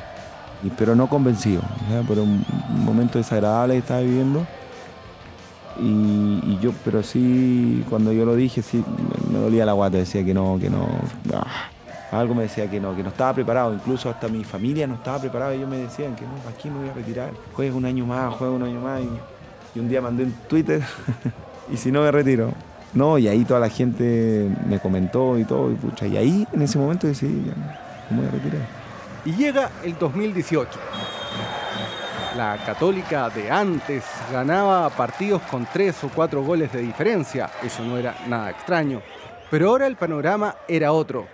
Y, 0.64 0.72
pero 0.72 0.96
no 0.96 1.08
convencido, 1.08 1.62
por 2.08 2.18
un 2.18 2.44
momento 2.70 3.20
desagradable 3.20 3.76
que 3.76 3.80
estaba 3.82 4.00
viviendo. 4.00 4.44
Y, 5.80 6.58
yo, 6.60 6.72
pero 6.84 7.04
sí, 7.04 7.86
cuando 7.88 8.12
yo 8.14 8.26
lo 8.26 8.36
dije, 8.36 8.64
sí, 8.64 8.84
me, 9.32 9.38
dolía 9.38 9.64
la 9.64 9.74
guata, 9.74 9.98
decía 9.98 10.26
que 10.26 10.34
no, 10.34 10.58
que 10.60 10.72
no. 10.72 10.88
ah, 11.36 11.70
algo 12.12 12.34
me 12.34 12.42
decía 12.42 12.68
que 12.68 12.80
no, 12.80 12.96
que 12.96 13.04
no 13.04 13.10
estaba 13.10 13.36
preparado, 13.36 13.76
incluso 13.76 14.10
hasta 14.10 14.28
mi 14.28 14.44
familia 14.44 14.88
no 14.88 14.96
estaba 14.96 15.20
preparada, 15.20 15.54
ellos 15.54 15.70
me 15.70 15.78
decían 15.78 16.16
que 16.16 16.24
no, 16.24 16.32
aquí 16.50 16.68
me 16.72 16.80
voy 16.80 16.90
a 16.90 16.94
retirar, 16.94 17.30
juega 17.54 17.76
un 17.76 17.86
año 17.86 18.08
más, 18.08 18.34
juega 18.34 18.56
un 18.56 18.64
año 18.64 18.82
más. 18.82 19.02
Y 19.76 19.80
un 19.80 19.88
día 19.88 20.02
mandé 20.02 20.24
un 20.24 20.34
Twitter, 20.50 20.82
y 21.72 21.78
si 21.78 21.92
no 21.92 22.02
me 22.02 22.10
retiro. 22.10 22.52
No, 22.94 23.18
y 23.18 23.28
ahí 23.28 23.46
toda 23.46 23.60
la 23.60 23.70
gente 23.70 24.50
me 24.68 24.80
comentó 24.80 25.38
y 25.40 25.46
todo, 25.46 25.72
y, 25.72 25.76
pucha, 25.76 26.08
y 26.08 26.18
ahí 26.18 26.48
en 26.52 26.62
ese 26.62 26.78
momento 26.78 27.08
decidí, 27.08 27.46
ya, 27.46 27.54
me 28.10 28.18
voy 28.18 28.28
a 28.28 28.32
retirar. 28.32 28.62
Y 29.24 29.34
llega 29.34 29.70
el 29.84 29.98
2018. 29.98 30.80
La 32.36 32.58
católica 32.66 33.30
de 33.30 33.52
antes 33.52 34.04
ganaba 34.32 34.90
partidos 34.90 35.42
con 35.44 35.68
tres 35.72 36.04
o 36.04 36.10
cuatro 36.10 36.44
goles 36.44 36.72
de 36.72 36.82
diferencia, 36.82 37.50
eso 37.64 37.84
no 37.84 37.98
era 37.98 38.16
nada 38.28 38.50
extraño. 38.50 39.02
Pero 39.50 39.70
ahora 39.70 39.88
el 39.88 39.96
panorama 39.96 40.56
era 40.68 40.92
otro. 40.92 41.28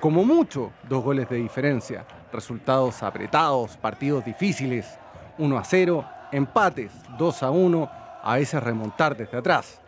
Como 0.00 0.24
mucho, 0.24 0.72
dos 0.88 1.02
goles 1.02 1.28
de 1.28 1.36
diferencia, 1.36 2.04
resultados 2.32 3.02
apretados, 3.02 3.76
partidos 3.76 4.24
difíciles, 4.24 4.98
1 5.38 5.58
a 5.58 5.64
0, 5.64 6.04
empates, 6.32 6.92
2 7.18 7.42
a 7.42 7.50
1, 7.50 7.90
a 8.22 8.36
veces 8.36 8.62
remontar 8.62 9.16
desde 9.16 9.38
atrás. 9.38 9.80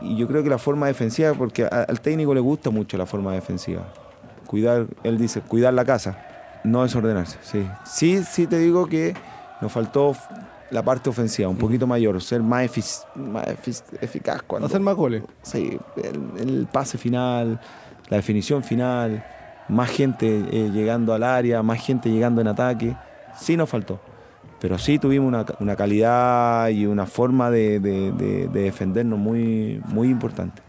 Y 0.00 0.16
yo 0.16 0.26
creo 0.28 0.42
que 0.42 0.50
la 0.50 0.58
forma 0.58 0.86
defensiva, 0.86 1.32
porque 1.34 1.64
a- 1.64 1.84
al 1.88 2.00
técnico 2.00 2.34
le 2.34 2.40
gusta 2.40 2.70
mucho 2.70 2.96
la 2.96 3.06
forma 3.06 3.32
defensiva. 3.32 3.82
Cuidar, 4.46 4.86
él 5.02 5.18
dice, 5.18 5.40
cuidar 5.40 5.72
la 5.74 5.84
casa, 5.84 6.18
no 6.64 6.82
desordenarse. 6.82 7.38
Sí, 7.42 7.66
sí, 7.84 8.22
sí 8.24 8.46
te 8.46 8.58
digo 8.58 8.86
que 8.86 9.14
nos 9.60 9.72
faltó 9.72 10.14
la 10.70 10.82
parte 10.82 11.08
ofensiva, 11.08 11.48
un 11.48 11.56
poquito 11.56 11.86
mayor, 11.86 12.20
ser 12.22 12.42
más, 12.42 12.64
efic- 12.64 13.04
más 13.14 13.46
efic- 13.46 13.82
eficaz 14.00 14.42
cuando... 14.42 14.66
Hacer 14.66 14.80
más 14.80 14.94
goles. 14.96 15.22
Sí, 15.42 15.78
el, 16.02 16.40
el 16.48 16.66
pase 16.70 16.98
final, 16.98 17.60
la 18.08 18.16
definición 18.16 18.62
final, 18.62 19.24
más 19.68 19.88
gente 19.90 20.44
eh, 20.50 20.70
llegando 20.72 21.14
al 21.14 21.22
área, 21.22 21.62
más 21.62 21.80
gente 21.80 22.10
llegando 22.10 22.40
en 22.40 22.48
ataque. 22.48 22.94
Sí 23.38 23.56
nos 23.56 23.68
faltó. 23.70 24.00
Pero 24.60 24.78
sí 24.78 24.98
tuvimos 24.98 25.46
una, 25.58 25.76
calidad 25.76 26.68
y 26.68 26.86
una 26.86 27.06
forma 27.06 27.50
de 27.50 27.80
defendernos 28.50 29.18
muy, 29.18 29.82
muy 29.86 30.08
importante. 30.08 30.62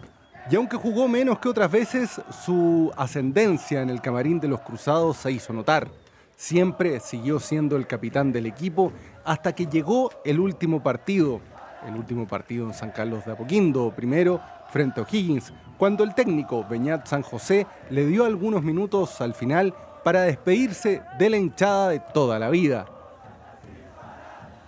Y 0.49 0.55
aunque 0.55 0.77
jugó 0.77 1.07
menos 1.07 1.39
que 1.39 1.49
otras 1.49 1.71
veces, 1.71 2.21
su 2.45 2.91
ascendencia 2.95 3.81
en 3.81 3.89
el 3.89 3.99
camarín 3.99 4.39
de 4.39 4.47
los 4.47 4.61
Cruzados 4.61 5.17
se 5.17 5.31
hizo 5.31 5.51
notar. 5.53 5.87
Siempre 6.35 6.99
siguió 6.99 7.39
siendo 7.39 7.75
el 7.77 7.87
capitán 7.87 8.31
del 8.31 8.45
equipo 8.45 8.91
hasta 9.23 9.55
que 9.55 9.65
llegó 9.65 10.11
el 10.23 10.39
último 10.39 10.83
partido, 10.83 11.41
el 11.87 11.95
último 11.95 12.27
partido 12.27 12.67
en 12.67 12.75
San 12.75 12.91
Carlos 12.91 13.25
de 13.25 13.31
Apoquindo, 13.31 13.91
primero 13.95 14.39
frente 14.69 14.99
a 14.99 15.03
O'Higgins, 15.03 15.51
cuando 15.79 16.03
el 16.03 16.13
técnico 16.13 16.63
Beñat 16.69 17.07
San 17.07 17.23
José 17.23 17.65
le 17.89 18.05
dio 18.05 18.25
algunos 18.25 18.61
minutos 18.61 19.21
al 19.21 19.33
final 19.33 19.73
para 20.03 20.23
despedirse 20.23 21.01
de 21.17 21.29
la 21.31 21.37
hinchada 21.37 21.89
de 21.89 22.01
toda 22.13 22.37
la 22.37 22.51
vida. 22.51 22.85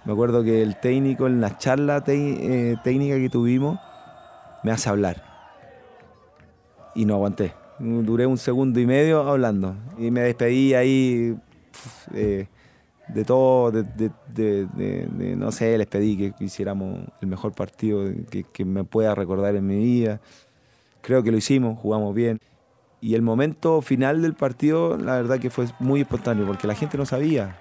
Me 0.07 0.13
acuerdo 0.13 0.41
que 0.41 0.61
el 0.61 0.77
técnico 0.77 1.27
en 1.27 1.41
la 1.41 1.57
charla 1.57 2.01
eh, 2.07 2.77
técnica 2.81 3.17
que 3.17 3.29
tuvimos 3.29 3.77
me 4.63 4.71
hace 4.71 4.87
hablar. 4.87 5.21
Y 6.95 7.03
no 7.03 7.15
aguanté. 7.15 7.53
Duré 7.77 8.25
un 8.25 8.37
segundo 8.37 8.79
y 8.79 8.85
medio 8.85 9.27
hablando. 9.27 9.75
Y 9.97 10.09
me 10.09 10.21
despedí 10.21 10.73
ahí 10.75 11.37
eh, 12.13 12.47
de 13.09 13.25
todo, 13.25 13.73
de, 13.73 15.35
no 15.35 15.51
sé, 15.51 15.77
les 15.77 15.87
pedí 15.87 16.15
que 16.15 16.33
hiciéramos 16.39 17.01
el 17.19 17.27
mejor 17.27 17.51
partido 17.51 18.05
que, 18.29 18.63
me 18.63 18.85
pueda 18.85 19.13
recordar 19.13 19.57
en 19.57 19.67
mi 19.67 19.75
vida. 19.75 20.21
Creo 21.01 21.21
que 21.21 21.31
lo 21.31 21.37
hicimos, 21.37 21.77
jugamos 21.77 22.15
bien. 22.15 22.39
Y 23.01 23.15
el 23.15 23.23
momento 23.23 23.81
final 23.81 24.21
del 24.21 24.35
partido, 24.35 24.97
la 24.97 25.15
verdad 25.15 25.37
que 25.37 25.49
fue 25.49 25.65
muy 25.79 25.99
espontáneo, 25.99 26.45
porque 26.45 26.65
la 26.65 26.75
gente 26.75 26.97
no 26.97 27.05
sabía. 27.05 27.59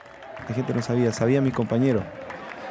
La 0.49 0.55
gente 0.55 0.73
no 0.73 0.81
sabía, 0.81 1.13
sabía 1.13 1.41
mis 1.41 1.53
compañeros, 1.53 2.05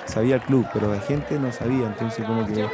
sabía 0.05 0.35
el 0.35 0.41
club, 0.41 0.65
pero 0.73 0.93
la 0.93 0.99
gente 1.01 1.39
no 1.39 1.51
sabía, 1.51 1.87
entonces 1.87 2.25
como 2.25 2.45
que... 2.45 2.67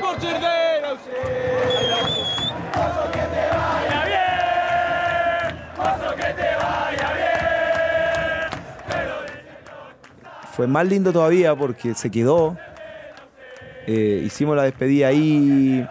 Fue 10.54 10.68
más 10.68 10.86
lindo 10.88 11.12
todavía 11.12 11.56
porque 11.56 11.96
se 11.96 12.12
quedó. 12.12 12.58
Eh, 13.88 14.22
hicimos 14.26 14.56
la 14.56 14.64
despedida 14.64 15.08
ahí 15.08 15.88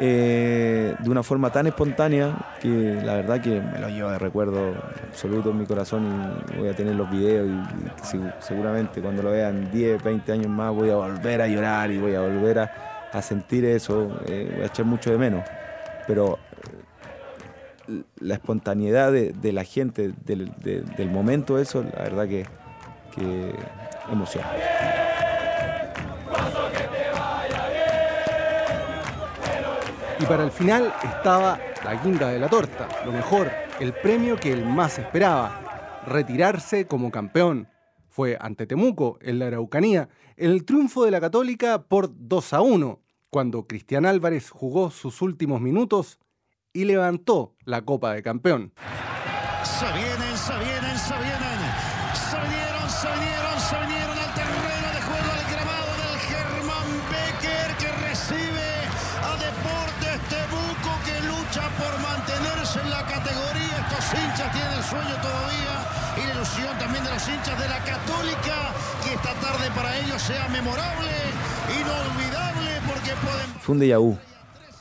eh, 0.00 0.94
de 0.98 1.10
una 1.10 1.22
forma 1.22 1.50
tan 1.50 1.66
espontánea 1.66 2.36
que 2.60 2.68
la 3.04 3.14
verdad 3.14 3.40
que 3.40 3.60
me 3.60 3.78
lo 3.78 3.88
llevo 3.88 4.10
de 4.10 4.18
recuerdo 4.18 4.74
absoluto 5.08 5.50
en 5.50 5.58
mi 5.58 5.66
corazón 5.66 6.40
y 6.54 6.58
voy 6.58 6.68
a 6.68 6.74
tener 6.74 6.94
los 6.94 7.10
videos 7.10 7.48
y, 7.48 7.50
y 7.52 7.90
segu- 8.02 8.32
seguramente 8.38 9.00
cuando 9.02 9.22
lo 9.22 9.30
vean 9.30 9.70
10, 9.72 10.02
20 10.02 10.32
años 10.32 10.48
más 10.48 10.72
voy 10.72 10.90
a 10.90 10.96
volver 10.96 11.42
a 11.42 11.48
llorar 11.48 11.90
y 11.90 11.98
voy 11.98 12.14
a 12.14 12.20
volver 12.20 12.58
a, 12.60 12.70
sentir 13.22 13.64
eso, 13.64 14.20
eh, 14.26 14.50
voy 14.54 14.62
a 14.62 14.66
echar 14.66 14.84
mucho 14.86 15.10
de 15.10 15.18
menos. 15.18 15.42
Pero 16.06 16.38
eh, 17.88 18.02
la 18.20 18.34
espontaneidad 18.34 19.10
de, 19.12 19.52
la 19.52 19.64
gente, 19.64 20.12
del, 20.24 20.52
de- 20.62 20.82
del 20.82 21.10
momento, 21.10 21.58
eso, 21.58 21.82
la 21.82 22.02
verdad 22.04 22.28
que 22.28 22.46
emociona. 24.12 24.46
Y 30.20 30.26
para 30.26 30.44
el 30.44 30.50
final 30.50 30.92
estaba 31.04 31.60
la 31.84 31.94
guinda 32.02 32.28
de 32.28 32.40
la 32.40 32.48
torta, 32.48 32.88
lo 33.04 33.12
mejor, 33.12 33.52
el 33.78 33.92
premio 33.92 34.36
que 34.36 34.52
él 34.52 34.64
más 34.64 34.98
esperaba, 34.98 36.02
retirarse 36.06 36.86
como 36.86 37.12
campeón. 37.12 37.68
Fue 38.08 38.36
ante 38.40 38.66
Temuco, 38.66 39.18
en 39.20 39.38
la 39.38 39.46
Araucanía, 39.46 40.08
el 40.36 40.64
triunfo 40.64 41.04
de 41.04 41.12
la 41.12 41.20
Católica 41.20 41.82
por 41.84 42.10
2 42.12 42.52
a 42.52 42.60
1, 42.62 43.00
cuando 43.30 43.66
Cristian 43.68 44.06
Álvarez 44.06 44.50
jugó 44.50 44.90
sus 44.90 45.22
últimos 45.22 45.60
minutos 45.60 46.18
y 46.72 46.84
levantó 46.84 47.54
la 47.64 47.82
Copa 47.82 48.12
de 48.12 48.22
Campeón. 48.22 48.72
Se 49.62 49.86
vienen, 49.86 50.36
se 50.36 50.52
vienen, 50.58 50.98
se 50.98 51.14
vienen. 51.14 51.48
Se 52.12 52.36
vinieron, 52.40 52.90
se 52.90 53.06
vinieron, 53.12 53.60
se 53.60 53.76
vinieron 53.76 53.97
los 67.28 67.36
hinchas 67.36 67.60
de 67.60 67.68
la 67.68 67.78
Católica 67.84 68.72
que 69.04 69.14
esta 69.14 69.32
tarde 69.34 69.70
para 69.74 69.98
ellos 69.98 70.20
sea 70.22 70.48
memorable, 70.48 71.10
inolvidable 71.80 72.70
porque 72.86 73.10
pueden 73.22 73.60
Fue 73.60 73.74
un 73.74 73.80
déjà 73.80 73.98
vu. 73.98 74.16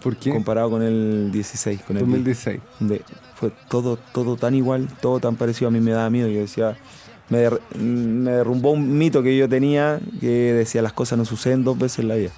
¿Por 0.01 0.15
qué? 0.17 0.31
Comparado 0.31 0.69
con 0.69 0.83
el 0.83 1.31
16. 1.31 1.81
Con 1.81 1.97
el 1.97 2.03
2016. 2.03 2.59
de- 2.79 3.01
fue 3.35 3.51
todo, 3.69 3.97
todo 4.13 4.35
tan 4.35 4.55
igual, 4.55 4.87
todo 5.01 5.19
tan 5.19 5.35
parecido. 5.35 5.67
A 5.67 5.71
mí 5.71 5.79
me 5.79 5.91
daba 5.91 6.09
miedo. 6.09 6.27
Yo 6.27 6.39
decía, 6.41 6.75
me, 7.29 7.39
der- 7.39 7.61
me 7.77 8.31
derrumbó 8.31 8.71
un 8.71 8.97
mito 8.97 9.21
que 9.21 9.35
yo 9.37 9.47
tenía 9.49 9.99
que 10.19 10.53
decía 10.53 10.81
las 10.81 10.93
cosas 10.93 11.17
no 11.19 11.25
suceden 11.25 11.63
dos 11.63 11.77
veces 11.77 11.99
en 11.99 12.07
la 12.07 12.15
vida. 12.15 12.31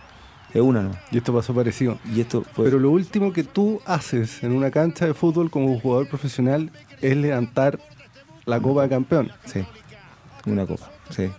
Es 0.54 0.62
una, 0.62 0.82
¿no? 0.82 0.92
Y 1.12 1.18
esto 1.18 1.34
pasó 1.34 1.54
parecido. 1.54 2.00
Y 2.14 2.22
esto 2.22 2.44
fue. 2.54 2.66
Pero 2.66 2.80
lo 2.80 2.90
último 2.90 3.32
que 3.32 3.44
tú 3.44 3.82
haces 3.86 4.42
en 4.44 4.52
una 4.52 4.72
cancha 4.72 5.06
de 5.06 5.14
fútbol 5.14 5.52
como 5.52 5.80
jugador 5.80 6.08
profesional 6.10 6.72
es 7.02 7.16
levantar 7.16 7.80
la 8.46 8.60
Copa 8.60 8.82
de 8.84 8.90
Campeón. 8.90 9.32
Sí, 9.46 9.64
una 10.52 10.66
copa, 10.66 10.90
sí. 11.10 11.30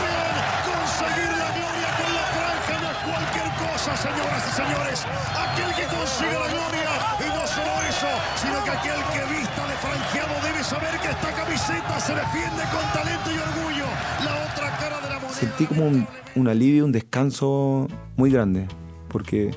conseguir 0.00 1.30
la 1.38 1.50
gloria 1.56 1.88
con 2.00 2.10
la 2.14 2.24
franja 2.34 2.74
no 2.82 2.88
es 2.90 2.98
cualquier 3.08 3.48
cosa, 3.60 3.96
señoras 3.96 4.42
y 4.48 4.52
señores. 4.56 4.98
Aquel 5.36 5.70
que 5.74 5.86
consigue 5.96 6.32
la 6.38 6.48
gloria, 6.48 6.90
y 7.20 7.28
no 7.36 7.44
solo 7.46 7.72
eso, 7.88 8.10
sino 8.36 8.64
que 8.64 8.70
aquel 8.70 9.00
que 9.12 9.22
vista 9.38 9.62
de 9.66 9.74
franjeado 9.84 10.34
debe 10.46 10.62
saber 10.64 10.94
que 11.00 11.08
esta 11.10 11.30
camiseta 11.32 12.00
se 12.00 12.14
defiende 12.14 12.62
con 12.72 12.84
talento 12.92 13.28
y 13.30 13.38
orgullo. 13.38 13.86
La 14.24 14.32
otra 14.52 14.76
cara 14.78 15.00
de 15.00 15.08
la 15.08 15.18
moneda. 15.18 15.34
Sentí 15.34 15.66
como 15.66 15.86
un, 15.86 16.06
un 16.36 16.48
alivio, 16.48 16.84
un 16.84 16.92
descanso 16.92 17.86
muy 18.16 18.30
grande, 18.30 18.68
porque 19.08 19.54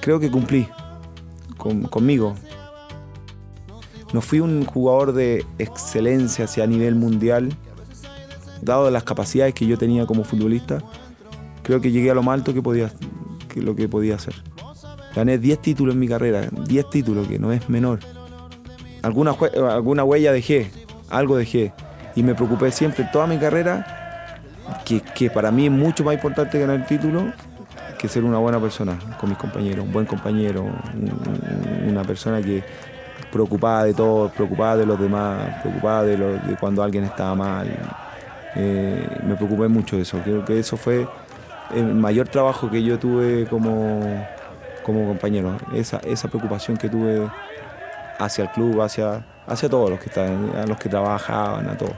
creo 0.00 0.20
que 0.20 0.30
cumplí. 0.30 0.68
con- 1.56 1.82
conmigo. 1.84 2.36
No 4.12 4.20
fui 4.20 4.40
un 4.40 4.64
jugador 4.64 5.12
de 5.12 5.44
excelencia 5.58 6.44
hacia 6.44 6.66
nivel 6.66 6.94
mundial, 6.94 7.50
dado 8.62 8.90
las 8.90 9.04
capacidades 9.04 9.54
que 9.54 9.66
yo 9.66 9.76
tenía 9.78 10.06
como 10.06 10.24
futbolista. 10.24 10.78
Creo 11.62 11.80
que 11.80 11.90
llegué 11.90 12.10
a 12.10 12.14
lo 12.14 12.22
más 12.22 12.34
alto 12.34 12.54
que 12.54 12.62
podía, 12.62 12.90
que 13.48 13.60
lo 13.60 13.74
que 13.74 13.88
podía 13.88 14.14
hacer. 14.14 14.34
Gané 15.14 15.38
10 15.38 15.60
títulos 15.60 15.94
en 15.94 16.00
mi 16.00 16.08
carrera, 16.08 16.48
10 16.66 16.90
títulos, 16.90 17.26
que 17.26 17.38
no 17.38 17.52
es 17.52 17.68
menor. 17.68 18.00
Alguna, 19.02 19.34
alguna 19.70 20.04
huella 20.04 20.32
dejé, 20.32 20.70
algo 21.10 21.36
dejé. 21.36 21.72
Y 22.14 22.22
me 22.22 22.34
preocupé 22.34 22.70
siempre 22.70 23.08
toda 23.12 23.26
mi 23.26 23.38
carrera, 23.38 24.38
que, 24.84 25.00
que 25.00 25.30
para 25.30 25.50
mí 25.50 25.66
es 25.66 25.72
mucho 25.72 26.04
más 26.04 26.14
importante 26.14 26.58
ganar 26.58 26.76
el 26.76 26.86
título 26.86 27.32
que 27.98 28.08
ser 28.08 28.24
una 28.24 28.38
buena 28.38 28.60
persona 28.60 28.98
con 29.18 29.30
mis 29.30 29.38
compañeros, 29.38 29.84
un 29.86 29.92
buen 29.92 30.06
compañero, 30.06 30.62
un- 30.62 31.10
un- 31.84 31.88
una 31.88 32.02
persona 32.02 32.42
que 32.42 32.62
preocupada 33.32 33.84
de 33.84 33.94
todo, 33.94 34.28
preocupada 34.30 34.76
de 34.76 34.86
los 34.86 34.98
demás, 34.98 35.60
preocupada 35.62 36.02
de, 36.04 36.56
cuando 36.58 36.82
alguien 36.82 37.04
estaba 37.04 37.34
mal. 37.34 37.68
Eh, 38.54 39.06
me 39.24 39.36
preocupé 39.36 39.68
mucho 39.68 39.96
de 39.96 40.02
eso. 40.02 40.18
Creo 40.24 40.44
que 40.44 40.58
eso 40.58 40.76
fue 40.76 41.06
el 41.74 41.94
mayor 41.94 42.28
trabajo 42.28 42.70
que 42.70 42.82
yo 42.82 42.98
tuve 42.98 43.46
como, 43.46 44.00
como 44.82 45.06
compañero. 45.06 45.56
Esa, 45.74 45.98
esa 45.98 46.28
preocupación 46.28 46.76
que 46.76 46.88
tuve 46.88 47.28
hacia 48.18 48.44
el 48.44 48.50
club, 48.50 48.80
hacia, 48.80 49.24
hacia 49.46 49.68
todos 49.68 49.90
los 49.90 50.00
que 50.00 50.06
estaban, 50.06 50.52
a 50.56 50.66
los 50.66 50.78
que 50.78 50.88
trabajaban, 50.88 51.68
a 51.68 51.76
todos. 51.76 51.94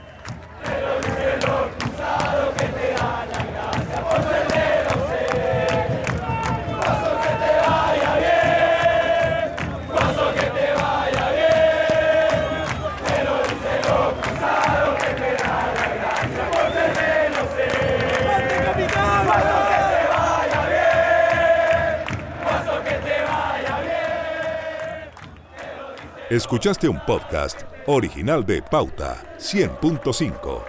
Escuchaste 26.29 26.87
un 26.87 26.99
podcast 27.07 27.63
original 27.87 28.45
de 28.45 28.61
Pauta 28.61 29.17
100.5. 29.39 30.63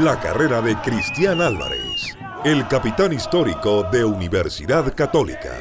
La 0.00 0.20
carrera 0.20 0.60
de 0.60 0.76
Cristian 0.82 1.40
Álvarez, 1.40 2.14
el 2.44 2.68
capitán 2.68 3.14
histórico 3.14 3.84
de 3.84 4.04
Universidad 4.04 4.94
Católica. 4.94 5.56